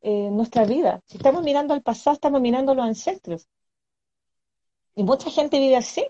[0.01, 1.01] eh, nuestra vida.
[1.05, 3.47] Si estamos mirando el pasado, estamos mirando los ancestros.
[4.95, 6.05] Y mucha gente vive así.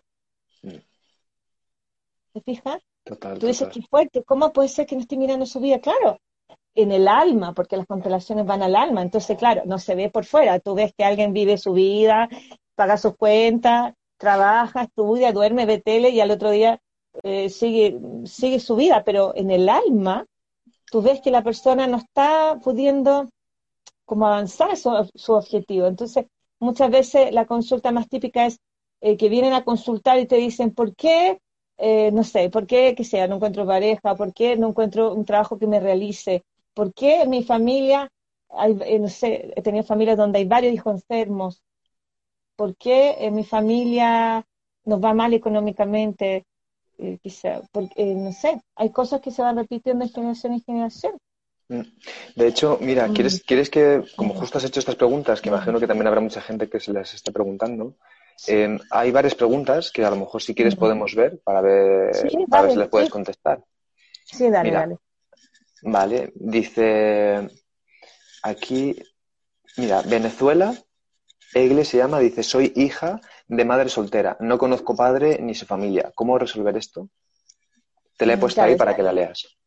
[0.61, 2.81] ¿Te fijas?
[3.03, 5.79] Total, Tú dices que fuerte, ¿cómo puede ser que no esté mirando su vida?
[5.79, 6.19] Claro,
[6.75, 9.01] en el alma, porque las constelaciones van al alma.
[9.01, 10.59] Entonces, claro, no se ve por fuera.
[10.59, 12.29] Tú ves que alguien vive su vida,
[12.75, 16.79] paga sus cuentas, trabaja, estudia, duerme, ve tele y al otro día
[17.23, 20.25] eh, sigue, sigue su vida, pero en el alma
[20.91, 23.27] tú ves que la persona no está pudiendo
[24.11, 25.87] como avanzar su, objetivo.
[25.87, 26.25] Entonces,
[26.59, 28.59] muchas veces la consulta más típica es
[28.99, 31.39] eh, que vienen a consultar y te dicen, ¿por qué?
[31.77, 34.15] Eh, no sé, ¿por qué, que sea, no encuentro pareja?
[34.15, 36.43] ¿Por qué no encuentro un trabajo que me realice?
[36.73, 38.11] ¿Por qué mi familia,
[38.49, 41.63] hay, no sé, he tenido familias donde hay varios hijos enfermos?
[42.57, 44.45] ¿Por qué mi familia
[44.83, 46.45] nos va mal económicamente?
[46.97, 50.63] Eh, quizá, porque, eh, no sé, hay cosas que se van repitiendo de generación en
[50.63, 51.17] generación.
[51.71, 51.83] Mm.
[52.35, 53.07] De hecho, mira.
[53.13, 56.41] ¿quieres, ¿quieres que, como justo has hecho estas preguntas, que imagino que también habrá mucha
[56.41, 57.95] gente que se las esté preguntando,
[58.47, 62.11] em, hay varias preguntas que a lo mejor si quieres podemos ver para ver,
[62.49, 63.63] para ver si les puedes contestar.
[64.25, 64.97] Sí, dale, dale.
[65.83, 67.49] Vale, dice
[68.43, 69.01] aquí,
[69.77, 70.75] mira, Venezuela,
[71.53, 76.11] Egle se llama, dice, soy hija de madre soltera, no conozco padre ni su familia.
[76.15, 77.09] ¿Cómo resolver esto?
[78.17, 79.57] Te la he mm, puesto ahí para que la leas.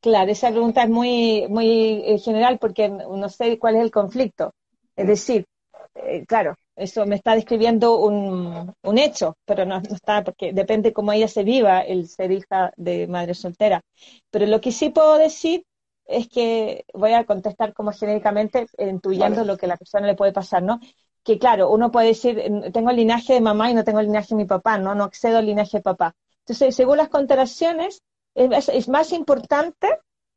[0.00, 4.54] Claro, esa pregunta es muy, muy eh, general porque no sé cuál es el conflicto.
[4.94, 5.46] Es decir,
[5.94, 11.12] eh, claro, eso me está describiendo un, un hecho, pero no, está, porque depende cómo
[11.12, 13.82] ella se viva el ser hija de madre soltera.
[14.30, 15.64] Pero lo que sí puedo decir
[16.06, 20.32] es que voy a contestar como genéricamente, intuyendo lo que a la persona le puede
[20.32, 20.78] pasar, ¿no?
[21.24, 22.40] Que claro, uno puede decir,
[22.72, 24.94] tengo el linaje de mamá y no tengo el linaje de mi papá, ¿no?
[24.94, 26.14] No accedo al linaje de papá.
[26.40, 28.00] Entonces, según las constelaciones,
[28.38, 29.88] es, más importante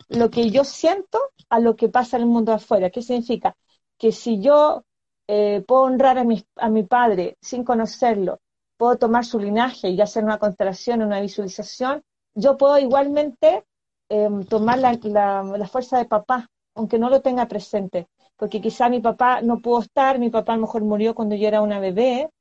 [0.10, 2.90] lo que yo siento a lo que pasa en el mundo afuera.
[2.90, 3.56] ¿Qué significa?
[3.98, 4.84] Que si yo
[5.28, 8.40] eh, puedo honrar a mi, a mi padre sin conocerlo,
[8.78, 13.66] puedo tomar su linaje y hacer una constelación, una visualización, yo puedo igualmente
[14.10, 18.08] em, tomar la, fuerza de papá, aunque no lo tenga presente.
[18.38, 21.48] Porque quizá mi papá no pudo estar, mi papá a lo mejor murió cuando yo
[21.48, 22.32] era una bebé,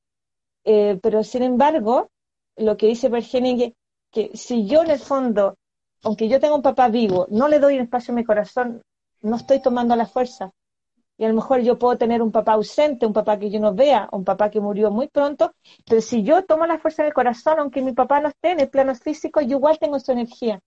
[0.64, 2.08] eh, pero sin embargo,
[2.56, 3.74] lo que dice Bergening
[4.10, 5.56] que si yo en el fondo,
[6.02, 8.82] aunque yo tenga un papá vivo, no le doy espacio a mi corazón,
[9.22, 10.52] no estoy tomando la fuerza.
[11.16, 13.74] Y a lo mejor yo puedo tener un papá ausente, un papá que yo no
[13.74, 15.52] vea, un papá que murió muy pronto,
[15.86, 18.70] pero si yo tomo la fuerza del corazón, aunque mi papá no esté en el
[18.70, 20.60] plano físico, yo igual tengo su energía.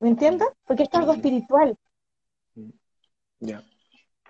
[0.00, 0.48] ¿Me entiendes?
[0.66, 1.78] Porque esto es algo espiritual.
[3.40, 3.64] Ya.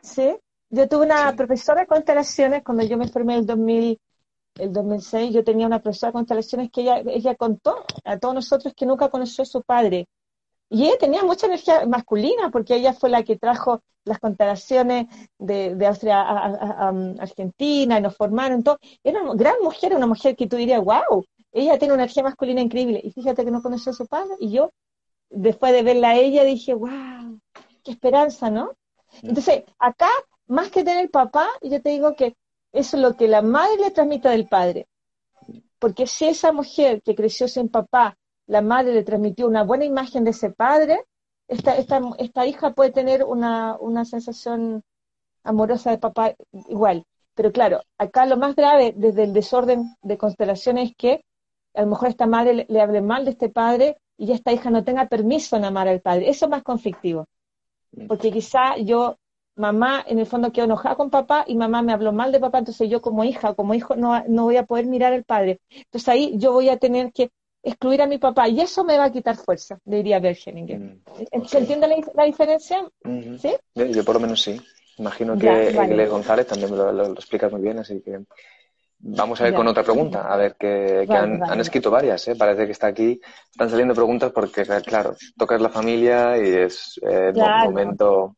[0.00, 0.36] ¿Sí?
[0.70, 4.00] Yo tuve una profesora de constelaciones cuando yo me formé en el 2000,
[4.56, 8.72] el 2006, yo tenía una profesora de constelaciones que ella, ella contó a todos nosotros
[8.76, 10.06] que nunca conoció a su padre.
[10.70, 15.06] Y ella tenía mucha energía masculina porque ella fue la que trajo las constelaciones
[15.38, 16.88] de, de Austria a,
[17.18, 18.78] Argentina y nos formaron todo.
[19.02, 22.60] Era una gran mujer, una mujer que tú dirías, wow, ella tiene una energía masculina
[22.60, 23.00] increíble.
[23.02, 24.34] Y fíjate que no conoció a su padre.
[24.40, 24.72] Y yo,
[25.30, 27.40] después de verla a ella, dije, wow,
[27.82, 28.72] qué esperanza, ¿no?
[29.22, 30.08] Entonces, acá,
[30.46, 32.36] más que tener papá, yo te digo que
[32.74, 34.88] eso es lo que la madre le transmite del padre.
[35.78, 40.24] Porque si esa mujer que creció sin papá, la madre le transmitió una buena imagen
[40.24, 41.04] de ese padre,
[41.46, 44.82] esta, esta, esta hija puede tener una, una sensación
[45.44, 46.34] amorosa de papá
[46.68, 47.04] igual.
[47.34, 51.24] Pero claro, acá lo más grave desde el desorden de constelaciones es que
[51.74, 54.70] a lo mejor esta madre le, le, hable mal de este padre y esta hija
[54.70, 56.28] no tenga permiso en amar al padre.
[56.28, 57.26] Eso es más conflictivo.
[58.08, 59.16] Porque quizá yo
[59.56, 62.58] mamá en el fondo quedó enojada con papá y mamá me habló mal de papá,
[62.58, 65.60] entonces yo como hija, como hijo, no, no voy a poder mirar al padre.
[65.70, 67.30] Entonces ahí yo voy a tener que
[67.62, 70.78] excluir a mi papá y eso me va a quitar fuerza, diría Bergeninger.
[70.78, 72.88] Mm, ¿Se entiende la, diferencia?
[73.38, 73.54] ¿Sí?
[73.74, 74.60] Yo, por lo menos sí.
[74.96, 78.20] Imagino que González también me lo, lo, explicas muy bien, así que
[78.98, 82.36] Vamos a ir con otra pregunta, a ver, que, han, escrito varias, ¿eh?
[82.36, 87.32] parece que está aquí, están saliendo preguntas porque, claro, tocas la familia y es eh,
[87.34, 88.36] momento.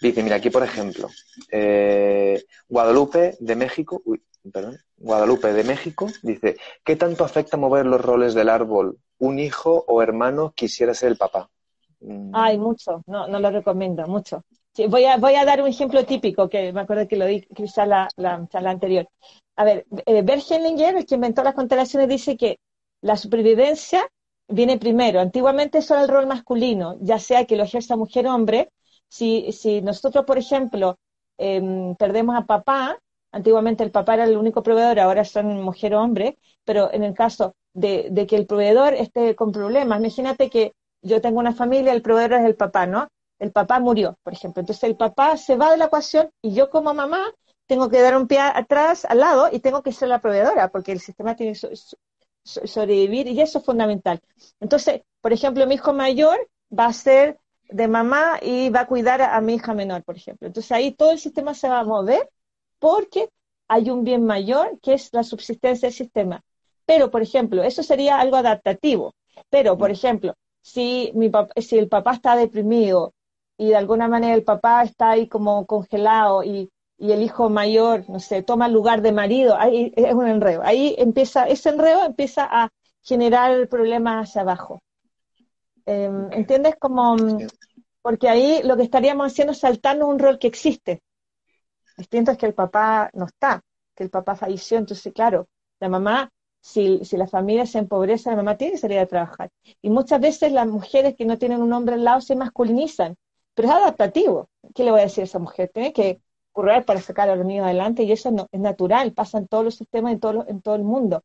[0.00, 1.08] Dice, mira, aquí por ejemplo,
[1.50, 8.00] eh, Guadalupe de México, uy, perdón, Guadalupe de México dice, ¿qué tanto afecta mover los
[8.00, 8.98] roles del árbol?
[9.18, 11.48] ¿Un hijo o hermano quisiera ser el papá?
[12.00, 12.32] Mm.
[12.34, 14.44] Ay, mucho, no, no lo recomiendo, mucho.
[14.88, 17.86] Voy, a, voy a dar un ejemplo típico que me acuerdo que lo di quizá
[17.86, 19.08] la, la charla anterior
[19.56, 22.58] a ver, eh, Bert Hellinger, el que inventó las constelaciones, dice que
[23.02, 24.08] la supervivencia
[24.48, 25.20] viene primero.
[25.20, 28.70] Antiguamente eso era el rol masculino, ya sea que lo ejerza mujer o hombre.
[29.08, 30.96] Si, si nosotros, por ejemplo,
[31.38, 32.98] em, perdemos a papá,
[33.30, 37.14] antiguamente el papá era el único proveedor, ahora son mujer o hombre, pero en el
[37.14, 41.92] caso de, de que el proveedor esté con problemas, imagínate que yo tengo una familia,
[41.92, 43.08] el proveedor es el papá, ¿no?
[43.42, 44.60] El papá murió, por ejemplo.
[44.60, 47.24] Entonces el papá se va de la ecuación y yo como mamá
[47.66, 50.92] tengo que dar un pie atrás, al lado, y tengo que ser la proveedora, porque
[50.92, 51.76] el sistema tiene que
[52.44, 54.20] sobrevivir, y eso es fundamental.
[54.60, 56.38] Entonces, por ejemplo, mi hijo mayor
[56.70, 60.46] va a ser de mamá y va a cuidar a, mi hija menor, por ejemplo.
[60.46, 62.30] Entonces ahí todo el sistema se va a mover
[62.78, 63.28] porque
[63.66, 66.44] hay un bien mayor que es la subsistencia del sistema.
[66.86, 69.14] Pero, por ejemplo, eso sería algo adaptativo.
[69.50, 73.14] Pero, por ejemplo, si, mi si el papá está deprimido
[73.58, 76.70] y de alguna manera el papá está ahí como congelado y
[77.02, 80.62] y el hijo mayor, no sé, toma lugar de marido, ahí es un enredo.
[80.62, 82.68] Ahí empieza, ese enredo empieza a
[83.02, 84.80] generar problemas hacia abajo.
[85.84, 86.76] Em, ¿Entiendes?
[86.78, 87.16] Como,
[88.02, 91.02] porque ahí lo que estaríamos haciendo es saltarnos un rol que existe.
[91.96, 93.60] Distinto es que el papá no está,
[93.96, 95.48] que el papá falleció, entonces, claro,
[95.80, 99.50] la mamá, si, si la familia se empobrece, la mamá tiene que salir a trabajar.
[99.82, 103.16] Y muchas veces las mujeres que no tienen un hombre al lado se masculinizan,
[103.54, 104.48] pero es adaptativo.
[104.74, 105.70] ¿Qué le voy a decir a esa mujer?
[105.72, 106.20] Tiene que
[106.52, 109.64] correr para sacar a los niños adelante y eso no, es natural, pasa en todos
[109.64, 111.24] los sistemas, en todo, en todo el mundo.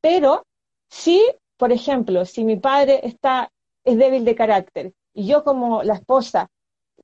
[0.00, 0.44] Pero
[0.88, 1.22] si,
[1.56, 3.50] por ejemplo, si mi padre está,
[3.84, 6.50] es débil de carácter y yo como la esposa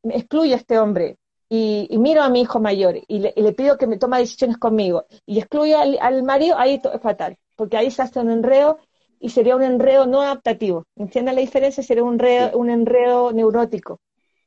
[0.04, 1.16] excluyo a este hombre
[1.48, 5.38] y, miro a mi hijo mayor y le, pido que me tome decisiones conmigo y
[5.38, 8.78] excluyo al, marido, ahí es fatal, porque ahí se hace un enredo
[9.20, 10.84] y sería un enredo no adaptativo.
[10.96, 11.82] ¿Entienden la diferencia?
[11.82, 14.00] Sería un enredo, un enredo neurótico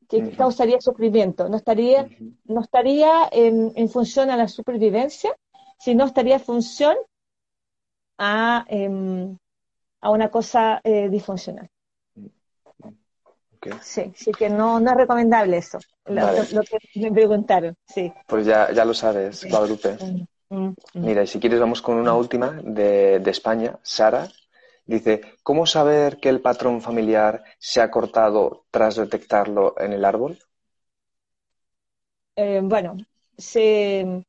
[0.08, 1.50] que causaría sufrimiento.
[1.50, 2.08] No estaría,
[2.46, 5.36] no estaría en, función a la supervivencia,
[5.80, 6.96] sino estaría en función
[8.18, 9.38] a, em,
[10.02, 11.70] a una cosa eh, disfuncional.
[13.82, 18.14] Sí, sí que no, no es recomendable eso, lo, que me preguntaron, sí.
[18.28, 19.98] Pues ya, ya lo sabes, Guadalupe.
[20.00, 20.76] Mm, mm, mm.
[20.94, 24.28] Mira, y si quieres vamos con una última de, de España, Sara.
[24.88, 30.40] Dice, ¿cómo saber que el patrón familiar se ha cortado tras detectarlo en el árbol?
[32.38, 32.96] Eh, bueno,
[33.38, 34.24] se,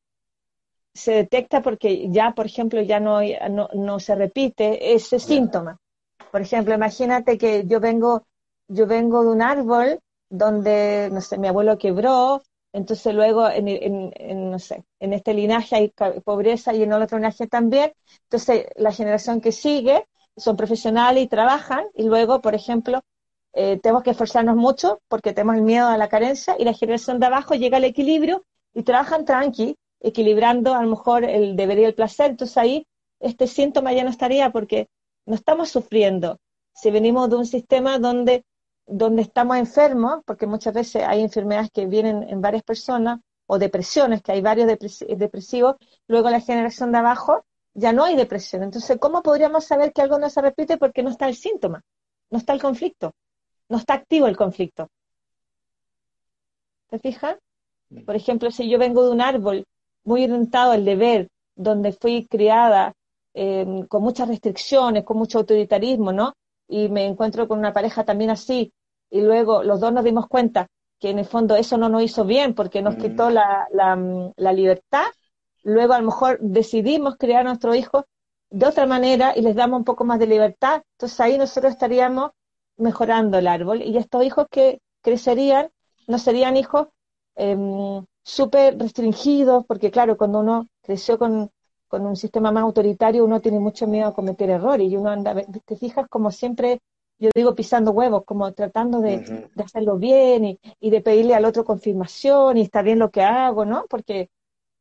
[0.93, 5.79] se, detecta porque ya, por ejemplo, ya no, no, no se repite ese síntoma.
[6.33, 8.27] Por ejemplo, imagínate que yo vengo,
[8.67, 12.43] yo vengo de un árbol donde, no sé, mi abuelo quebró,
[12.73, 15.93] entonces luego en, en, no sé, en este linaje hay
[16.25, 17.93] pobreza y en el otro linaje también,
[18.25, 20.05] entonces la generación que sigue
[20.39, 23.03] son profesionales y trabajan y luego, por ejemplo,
[23.53, 27.19] eh, tenemos que esforzarnos mucho porque tenemos el miedo a la carencia y la generación
[27.19, 31.85] de abajo llega al equilibrio y trabajan tranqui, equilibrando a lo mejor el deber y
[31.85, 32.31] el placer.
[32.31, 32.87] Entonces ahí
[33.21, 34.89] este síntoma ya no estaría porque
[35.27, 36.39] no estamos sufriendo.
[36.73, 38.45] Si venimos de un sistema donde,
[38.87, 44.23] donde estamos enfermos, porque muchas veces hay enfermedades que vienen en varias personas, o depresiones,
[44.23, 47.45] que hay varios depresivos, luego la generación de abajo
[47.79, 48.63] ya no hay depresión.
[48.63, 50.77] Entonces, ¿cómo podríamos saber que algo no se repite?
[50.77, 51.83] Porque no está el síntoma,
[52.31, 53.15] no está el conflicto,
[53.69, 54.91] no está activo el conflicto.
[56.89, 57.37] ¿Te fijas?
[57.91, 58.05] Mm.
[58.05, 59.65] Por ejemplo, si yo vengo de un árbol
[60.05, 62.95] muy orientado al deber, donde fui criada
[63.35, 66.35] em, con muchas restricciones, con mucho autoritarismo, ¿no?
[66.67, 68.73] Y me encuentro con una pareja también así,
[69.11, 70.67] y luego los dos nos dimos cuenta
[70.99, 73.01] que en el fondo eso no nos hizo bien porque nos mm.
[73.01, 75.07] quitó la, la libertad,
[75.69, 78.05] luego a lo mejor decidimos criar a nuestros hijos
[78.51, 82.31] de otra manera y les damos un poco más de libertad, entonces ahí nosotros estaríamos
[82.79, 85.69] mejorando el árbol y estos hijos que crecerían
[86.07, 86.89] no serían hijos
[87.35, 91.51] em, súper restringidos, porque claro, cuando uno creció con,
[91.91, 95.77] un sistema más autoritario, uno tiene mucho miedo a cometer errores y uno anda, te
[95.77, 96.81] fijas como siempre,
[97.19, 101.65] yo digo pisando huevos, como tratando de, hacerlo bien y, y, de pedirle al otro
[101.65, 103.85] confirmación y está bien lo que hago, ¿no?
[103.89, 104.31] Porque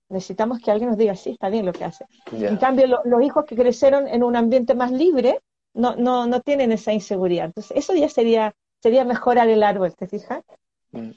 [0.10, 2.06] necesitamos que alguien nos diga, sí, está bien lo que hace.
[2.32, 5.42] En cambio, los hijos que crecieron en un ambiente más libre
[5.74, 7.46] no, no, no tienen esa inseguridad.
[7.46, 10.44] Entonces, eso ya sería, sería mejorar el árbol, ¿te fijas?
[10.92, 11.12] Mm.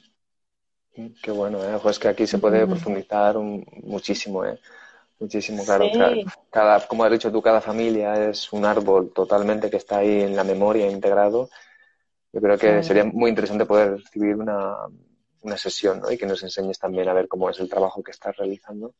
[0.95, 1.79] Mm, qué bueno, ¿eh?
[1.89, 4.59] es que aquí se puede profundizar muchísimo, ¿eh?
[5.19, 5.85] Muchísimo, claro.
[6.49, 10.35] Cada, como has dicho tú, cada familia es un árbol totalmente que está ahí en
[10.35, 11.49] la memoria integrado.
[12.33, 14.75] Yo creo que sería muy interesante poder recibir una,
[15.41, 16.11] una sesión ¿no?
[16.11, 18.93] y que nos enseñes también a ver cómo es el trabajo que estás realizando.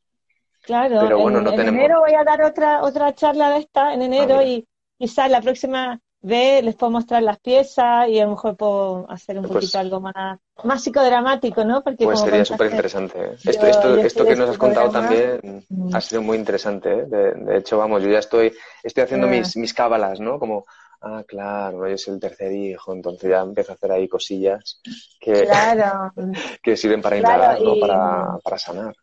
[0.64, 1.80] Claro, Pero bueno, en, no tenemos...
[1.80, 5.42] enero voy a dar otra otra charla de esta, en enero, ah, y quizás la
[5.42, 9.54] próxima vez les puedo mostrar las piezas y a lo mejor puedo hacer un pues
[9.54, 11.84] poquito algo más, más psicodramático, ¿no?
[11.84, 13.20] Porque pues sería súper interesante.
[13.20, 13.36] ¿eh?
[13.44, 15.96] Esto, esto, esto que nos has contado también mm.
[15.96, 16.92] ha sido muy interesante.
[16.92, 17.06] ¿eh?
[17.08, 19.32] De, hecho, vamos, yo ya estoy, estoy haciendo ah.
[19.32, 20.38] mis, mis cábalas, ¿no?
[20.38, 20.66] Como
[21.02, 24.82] ah, claro, yo soy el tercer hijo, entonces ya empiezo a hacer ahí cosillas
[25.20, 25.48] que,
[26.64, 27.80] que sirven para indagar, ¿no?
[27.80, 28.96] Para, sanar.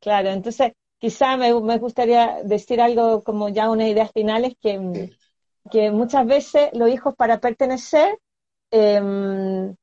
[0.00, 5.10] Claro, entonces quizá me, gustaría decir algo como ya unas ideas finales que,
[5.70, 8.18] que muchas veces los hijos para pertenecer
[8.70, 9.74] em,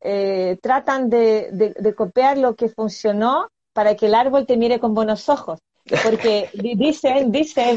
[0.00, 4.94] eh, tratan de, de copiar lo que funcionó para que el árbol te mire con
[4.94, 5.60] buenos ojos.
[6.02, 7.76] Porque dice, dice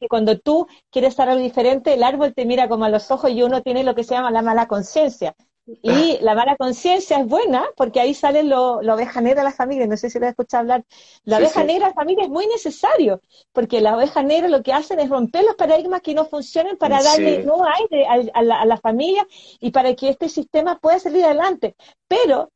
[0.00, 3.30] que cuando tú quieres estar algo diferente, el árbol te mira como a los ojos
[3.30, 5.34] y uno tiene lo que se llama la mala conciencia.
[5.66, 9.54] Y la mala conciencia es buena porque ahí sale lo, la oveja negra de la
[9.54, 9.86] familia.
[9.86, 10.84] No sé si lo has escuchado hablar.
[11.24, 13.20] La oveja negra de la familia es muy necesario
[13.52, 17.02] porque la oveja negra lo que hacen es romper los paradigmas que no funcionan para
[17.02, 19.26] darle no aire a, la, a la familia
[19.60, 21.76] y para que este sistema pueda salir adelante.
[22.08, 22.50] Pero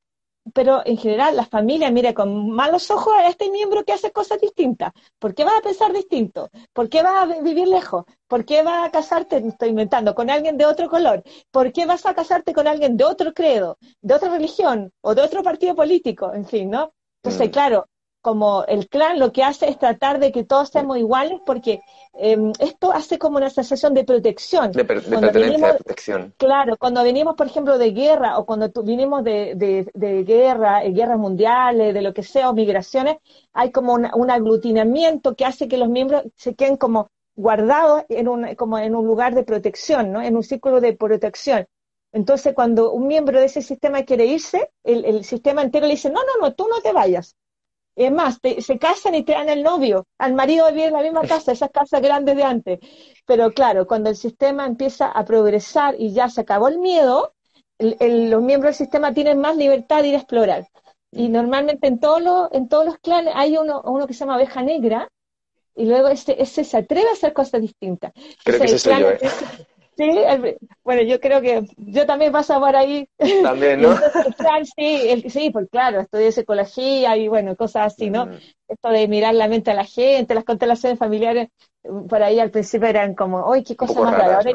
[0.55, 4.40] pero en general la familia mira con malos ojos a este miembro que hace cosas
[4.40, 4.92] distintas.
[5.18, 6.51] ¿Por qué vas a pensar distinto?
[6.72, 8.05] ¿Por qué vas a vivir lejos?
[8.28, 11.22] ¿Por qué vas a casarte, estoy inventando, con alguien de otro color?
[11.51, 15.22] ¿Por qué vas a casarte con alguien de otro credo, de otra religión o de
[15.22, 16.32] otro partido político?
[16.32, 16.92] En fin, ¿no?
[17.22, 17.88] Entonces, claro,
[18.27, 21.83] como el clan lo que hace es tratar de que todos seamos iguales porque
[22.14, 24.72] em, esto hace como una sensación de protección.
[24.72, 26.35] De, pertenencia, de protección.
[26.37, 31.20] Claro, cuando venimos, por ejemplo, de guerra o cuando vinimos de, de, guerra, eh, guerras
[31.20, 33.18] mundiales, de lo que sea, o migraciones,
[33.53, 38.57] hay como un aglutinamiento que hace que los miembros se queden como guardados en un,
[38.57, 40.20] como en un lugar de protección, ¿no?
[40.20, 41.68] En un círculo de protección.
[42.11, 46.11] Entonces, cuando un miembro de ese sistema quiere irse, el, el sistema entero le dice,
[46.11, 47.37] no, no, no, tú no te vayas
[47.97, 50.07] es más, se casan y te dan el novio.
[50.18, 52.78] Al marido vive en la misma casa, esas casas grandes de antes.
[53.24, 57.32] Pero claro, cuando el sistema empieza a progresar y ya se acabó el miedo,
[57.78, 60.68] los miembros del sistema tienen más libertad de ir a explorar.
[61.11, 61.32] Y mm.
[61.32, 64.62] normalmente en todos los, en todos los clanes hay uno, uno que se llama abeja
[64.62, 65.09] negra,
[65.74, 68.12] y luego ese, ese se atreve a hacer cosas distintas.
[68.44, 69.20] Creo que ese yo, ¿eh?
[69.97, 70.11] Sí,
[70.84, 73.09] bueno, yo creo que yo también paso por ahí.
[73.42, 73.97] También, ¿no?
[74.76, 78.26] sí, sí, pues claro, estudié psicología y bueno, cosas así, ¿no?
[78.26, 78.38] Mm.
[78.68, 81.49] Esto de mirar la mente a la gente, las constelaciones familiares,
[81.82, 84.36] por ahí al principio eran como, ¡ay, qué cosa más rara!
[84.36, 84.53] Ahora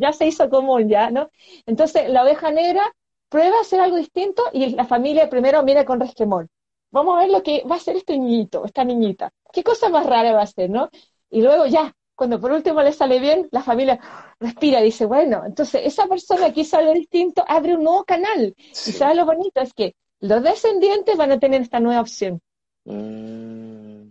[0.00, 1.28] ya, se hizo común, ya, ¿no?
[1.66, 2.82] Entonces, la oveja negra
[3.28, 6.48] prueba a hacer algo distinto y la familia primero mira con resquemor.
[6.90, 9.30] Vamos a ver lo que va a hacer este niñito, esta niñita.
[9.52, 10.88] ¿Qué cosa más rara va a hacer, no?
[11.28, 14.00] Y luego ya, cuando por último le sale bien, la familia
[14.40, 18.56] respira y dice, bueno, entonces esa persona que hizo algo distinto abre un nuevo canal.
[18.58, 22.40] Y sabes lo bonito es que los descendientes van a tener esta nueva opción.
[22.86, 24.10] Mm,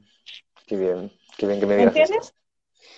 [0.66, 1.98] qué bien, qué bien que me digas.
[1.98, 2.34] ¿Entiendes?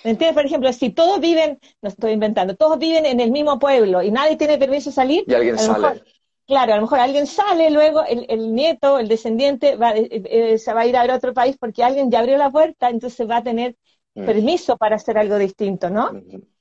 [0.03, 0.35] ¿Me entiendes?
[0.35, 4.11] Por ejemplo, si todos viven, no estoy inventando, todos viven en el mismo pueblo y
[4.11, 5.23] nadie tiene permiso de salir.
[5.25, 6.03] Y alguien sale.
[6.45, 10.71] claro, a lo mejor alguien sale, luego el, nieto, el descendiente, va, eh, eh, se
[10.71, 13.27] va a ir a ver a otro país porque alguien ya abrió la puerta, entonces
[13.27, 13.75] va a tener
[14.19, 14.25] Mm.
[14.25, 16.11] permiso para hacer algo distinto, ¿no?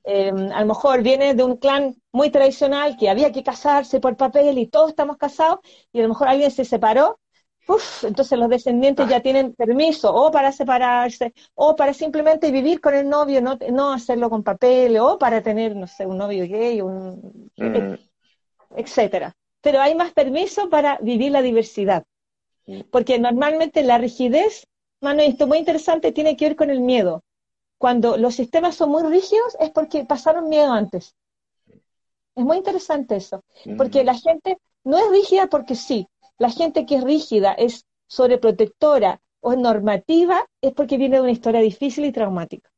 [0.05, 4.15] Eh, a lo mejor viene de un clan muy tradicional que había que casarse por
[4.15, 5.59] papel y todos estamos casados
[5.91, 7.19] y a lo mejor alguien se separó,
[7.67, 12.93] uf, entonces los descendientes ya tienen permiso o para separarse o para simplemente vivir con
[12.93, 16.81] el novio, no, no hacerlo con papel o para tener, no sé, un novio gay,
[16.81, 17.95] un, mm.
[18.77, 19.35] etcétera.
[19.61, 22.05] Pero hay más permiso para vivir la diversidad,
[22.67, 22.81] mm.
[22.89, 24.65] porque normalmente la rigidez,
[25.01, 27.21] mano, esto muy interesante, tiene que ver con el miedo
[27.79, 31.15] cuando los sistemas son muy rígidos es porque pasaron miedo antes.
[32.35, 33.43] Es muy interesante eso,
[33.77, 36.07] porque la gente no es rígida porque sí.
[36.37, 41.31] La gente que es rígida, es sobreprotectora o es normativa, es porque viene de una
[41.31, 42.69] historia difícil y traumática.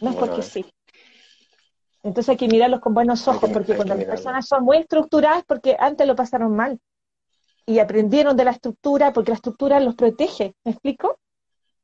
[0.00, 0.64] No es porque sí.
[2.02, 5.76] Entonces hay que mirarlos con buenos ojos, porque cuando las personas son muy estructuradas, porque
[5.78, 6.80] antes lo pasaron mal
[7.66, 10.54] y aprendieron de la estructura, porque la estructura los protege.
[10.64, 11.19] ¿Me explico?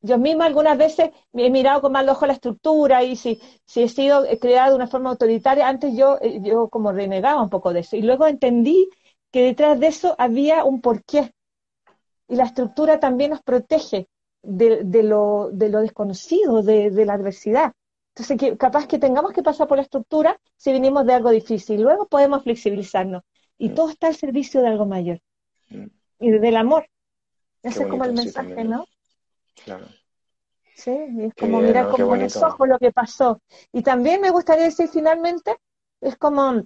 [0.07, 3.88] Yo misma algunas veces he mirado con mal ojo la estructura y si, si he
[3.88, 7.80] sido creada de una forma autoritaria, antes yo, eh, yo como renegaba un poco de
[7.80, 7.96] eso.
[7.96, 8.88] Y luego entendí
[9.30, 11.32] que detrás de eso había un porqué.
[12.28, 14.09] Y la estructura también nos protege
[14.42, 17.72] de, de, lo, de lo, desconocido, de, de, la adversidad.
[18.14, 21.82] Entonces, que, capaz que tengamos que pasar por la estructura si venimos de algo difícil.
[21.82, 23.22] Luego podemos flexibilizarnos.
[23.59, 23.74] Y mm.
[23.74, 25.20] todo está al servicio de algo mayor.
[25.68, 25.86] Mm.
[26.20, 26.88] Y del amor.
[27.62, 28.86] Ese es como el mensaje, ¿no?
[29.64, 29.86] Claro.
[30.74, 33.40] Sí, es como mirar con buenos ojos lo que pasó.
[33.72, 35.57] Y también me gustaría decir finalmente,
[36.02, 36.62] es como,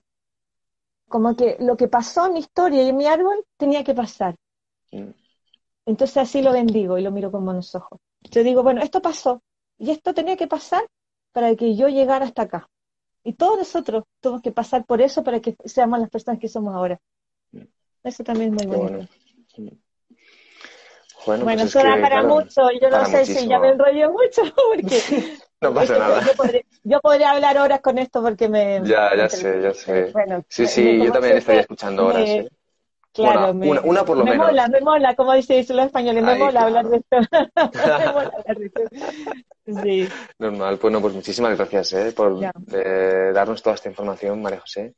[1.08, 4.34] como que lo que pasó en mi historia y en mi árbol tenía que pasar.
[4.90, 5.10] Mm.
[5.86, 8.00] Entonces así lo bendigo y lo miro con buenos ojos.
[8.22, 9.42] Yo digo, bueno, esto pasó
[9.78, 10.82] y esto tenía que pasar
[11.32, 12.68] para que yo llegara hasta acá.
[13.22, 16.74] Y todos nosotros tenemos que pasar por eso para que seamos las personas que somos
[16.74, 17.00] ahora.
[17.52, 17.62] Mm.
[18.02, 19.08] Eso también es muy bonito.
[19.56, 19.78] Bueno,
[21.26, 24.42] bueno pues para mucho, yo no sé si ya me enrollo mucho,
[24.74, 26.22] porque no pasa nada.
[26.82, 28.80] Yo podría, hablar horas con esto porque me...
[28.84, 30.10] Ya, ya sé, ya sé.
[30.12, 32.28] Bueno, sí, sí, yo también estaría escuchando horas.
[32.28, 32.48] ¿eh?
[33.12, 34.46] Claro, una, una, por lo me menos.
[34.46, 37.16] Me mola, me mola, como dicen los españoles, me mola hablar de esto.
[37.18, 38.80] me mola hablar de esto.
[39.82, 40.08] Sí.
[40.38, 42.12] Normal, bueno, pues muchísimas gracias ¿eh?
[42.12, 42.38] por
[42.72, 44.94] eh, darnos toda esta información, María José.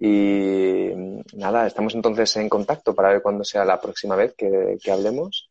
[0.00, 0.90] Y
[1.34, 5.47] nada, estamos entonces en contacto para ver cuándo sea la próxima vez que, que hablemos.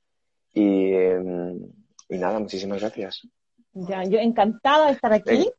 [0.53, 1.59] Em,
[2.09, 3.27] y, nada, muchísimas gracias.
[3.73, 5.49] Ya, yo encantada de estar aquí.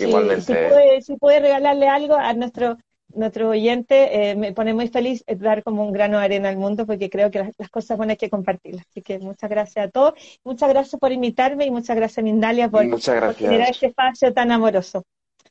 [0.00, 1.02] igualmente.
[1.02, 2.76] Si, puede, regalarle algo a nuestro
[3.14, 6.86] nuestro oyente, eh, me pone muy feliz dar como un grano de arena al mundo
[6.86, 8.84] porque creo que las, cosas buenas hay que compartirlas.
[8.90, 10.14] Así que muchas gracias a todos.
[10.44, 13.00] Muchas gracias por invitarme y muchas gracias, Mindalia, por, por
[13.34, 15.04] generar este espacio tan amoroso.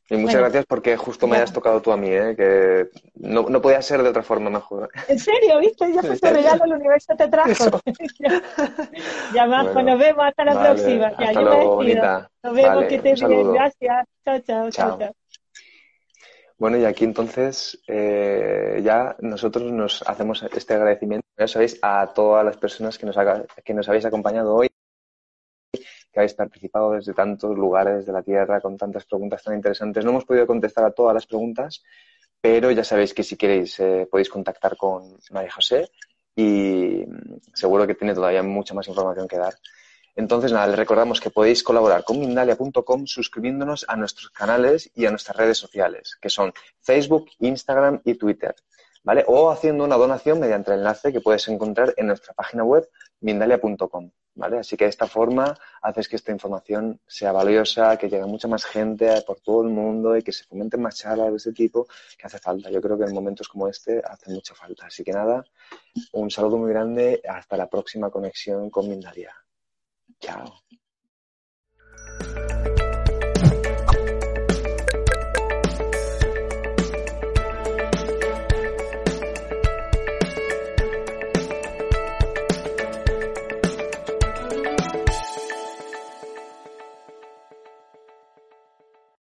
[0.08, 2.34] Y muchas gracias porque justo me hayas tocado tú a mí, ¿eh?
[2.36, 4.88] que no, no podía ser de otra forma mejor.
[5.08, 5.58] ¿En serio?
[5.58, 5.92] ¿Viste?
[5.92, 7.80] Ya fue tu regalo, el universo te trajo.
[9.34, 11.06] ya más, bueno, nos vemos hasta la próxima.
[11.08, 11.82] Hasta ya, luego.
[11.82, 13.52] Nos vemos, que te bien.
[13.52, 14.06] Gracias.
[14.24, 15.12] Chao, chao, chao, chao.
[16.58, 21.26] Bueno, y aquí entonces eh, ya nosotros nos hacemos este agradecimiento.
[21.36, 23.16] ya sabéis, a todas las personas que nos,
[23.64, 24.68] que nos habéis acompañado hoy,
[26.16, 30.02] que habéis participado desde tantos lugares de la Tierra con tantas preguntas tan interesantes.
[30.02, 31.82] No hemos podido contestar a todas las preguntas,
[32.40, 35.90] pero ya sabéis que si queréis eh, podéis contactar con María José
[36.34, 39.56] y mm, seguro que tiene todavía mucha más información que dar.
[40.14, 45.10] Entonces, nada, les recordamos que podéis colaborar con Mindalia.com suscribiéndonos a nuestros canales y a
[45.10, 48.54] nuestras redes sociales, que son Facebook, Instagram y Twitter.
[49.06, 49.22] ¿vale?
[49.28, 52.88] O haciendo una donación mediante el enlace que puedes encontrar en nuestra página web
[53.20, 54.58] mindalia.com, ¿vale?
[54.58, 58.64] Así que de esta forma haces que esta información sea valiosa, que llegue mucha más
[58.64, 61.86] gente por todo el mundo y que se fomenten más charlas de este tipo
[62.18, 62.70] que hace falta.
[62.70, 64.86] Yo creo que en momentos como este hace mucha falta.
[64.86, 65.44] Así que nada,
[66.12, 69.34] un saludo muy grande, hasta la próxima conexión con Mindalia.
[70.20, 70.60] Chao.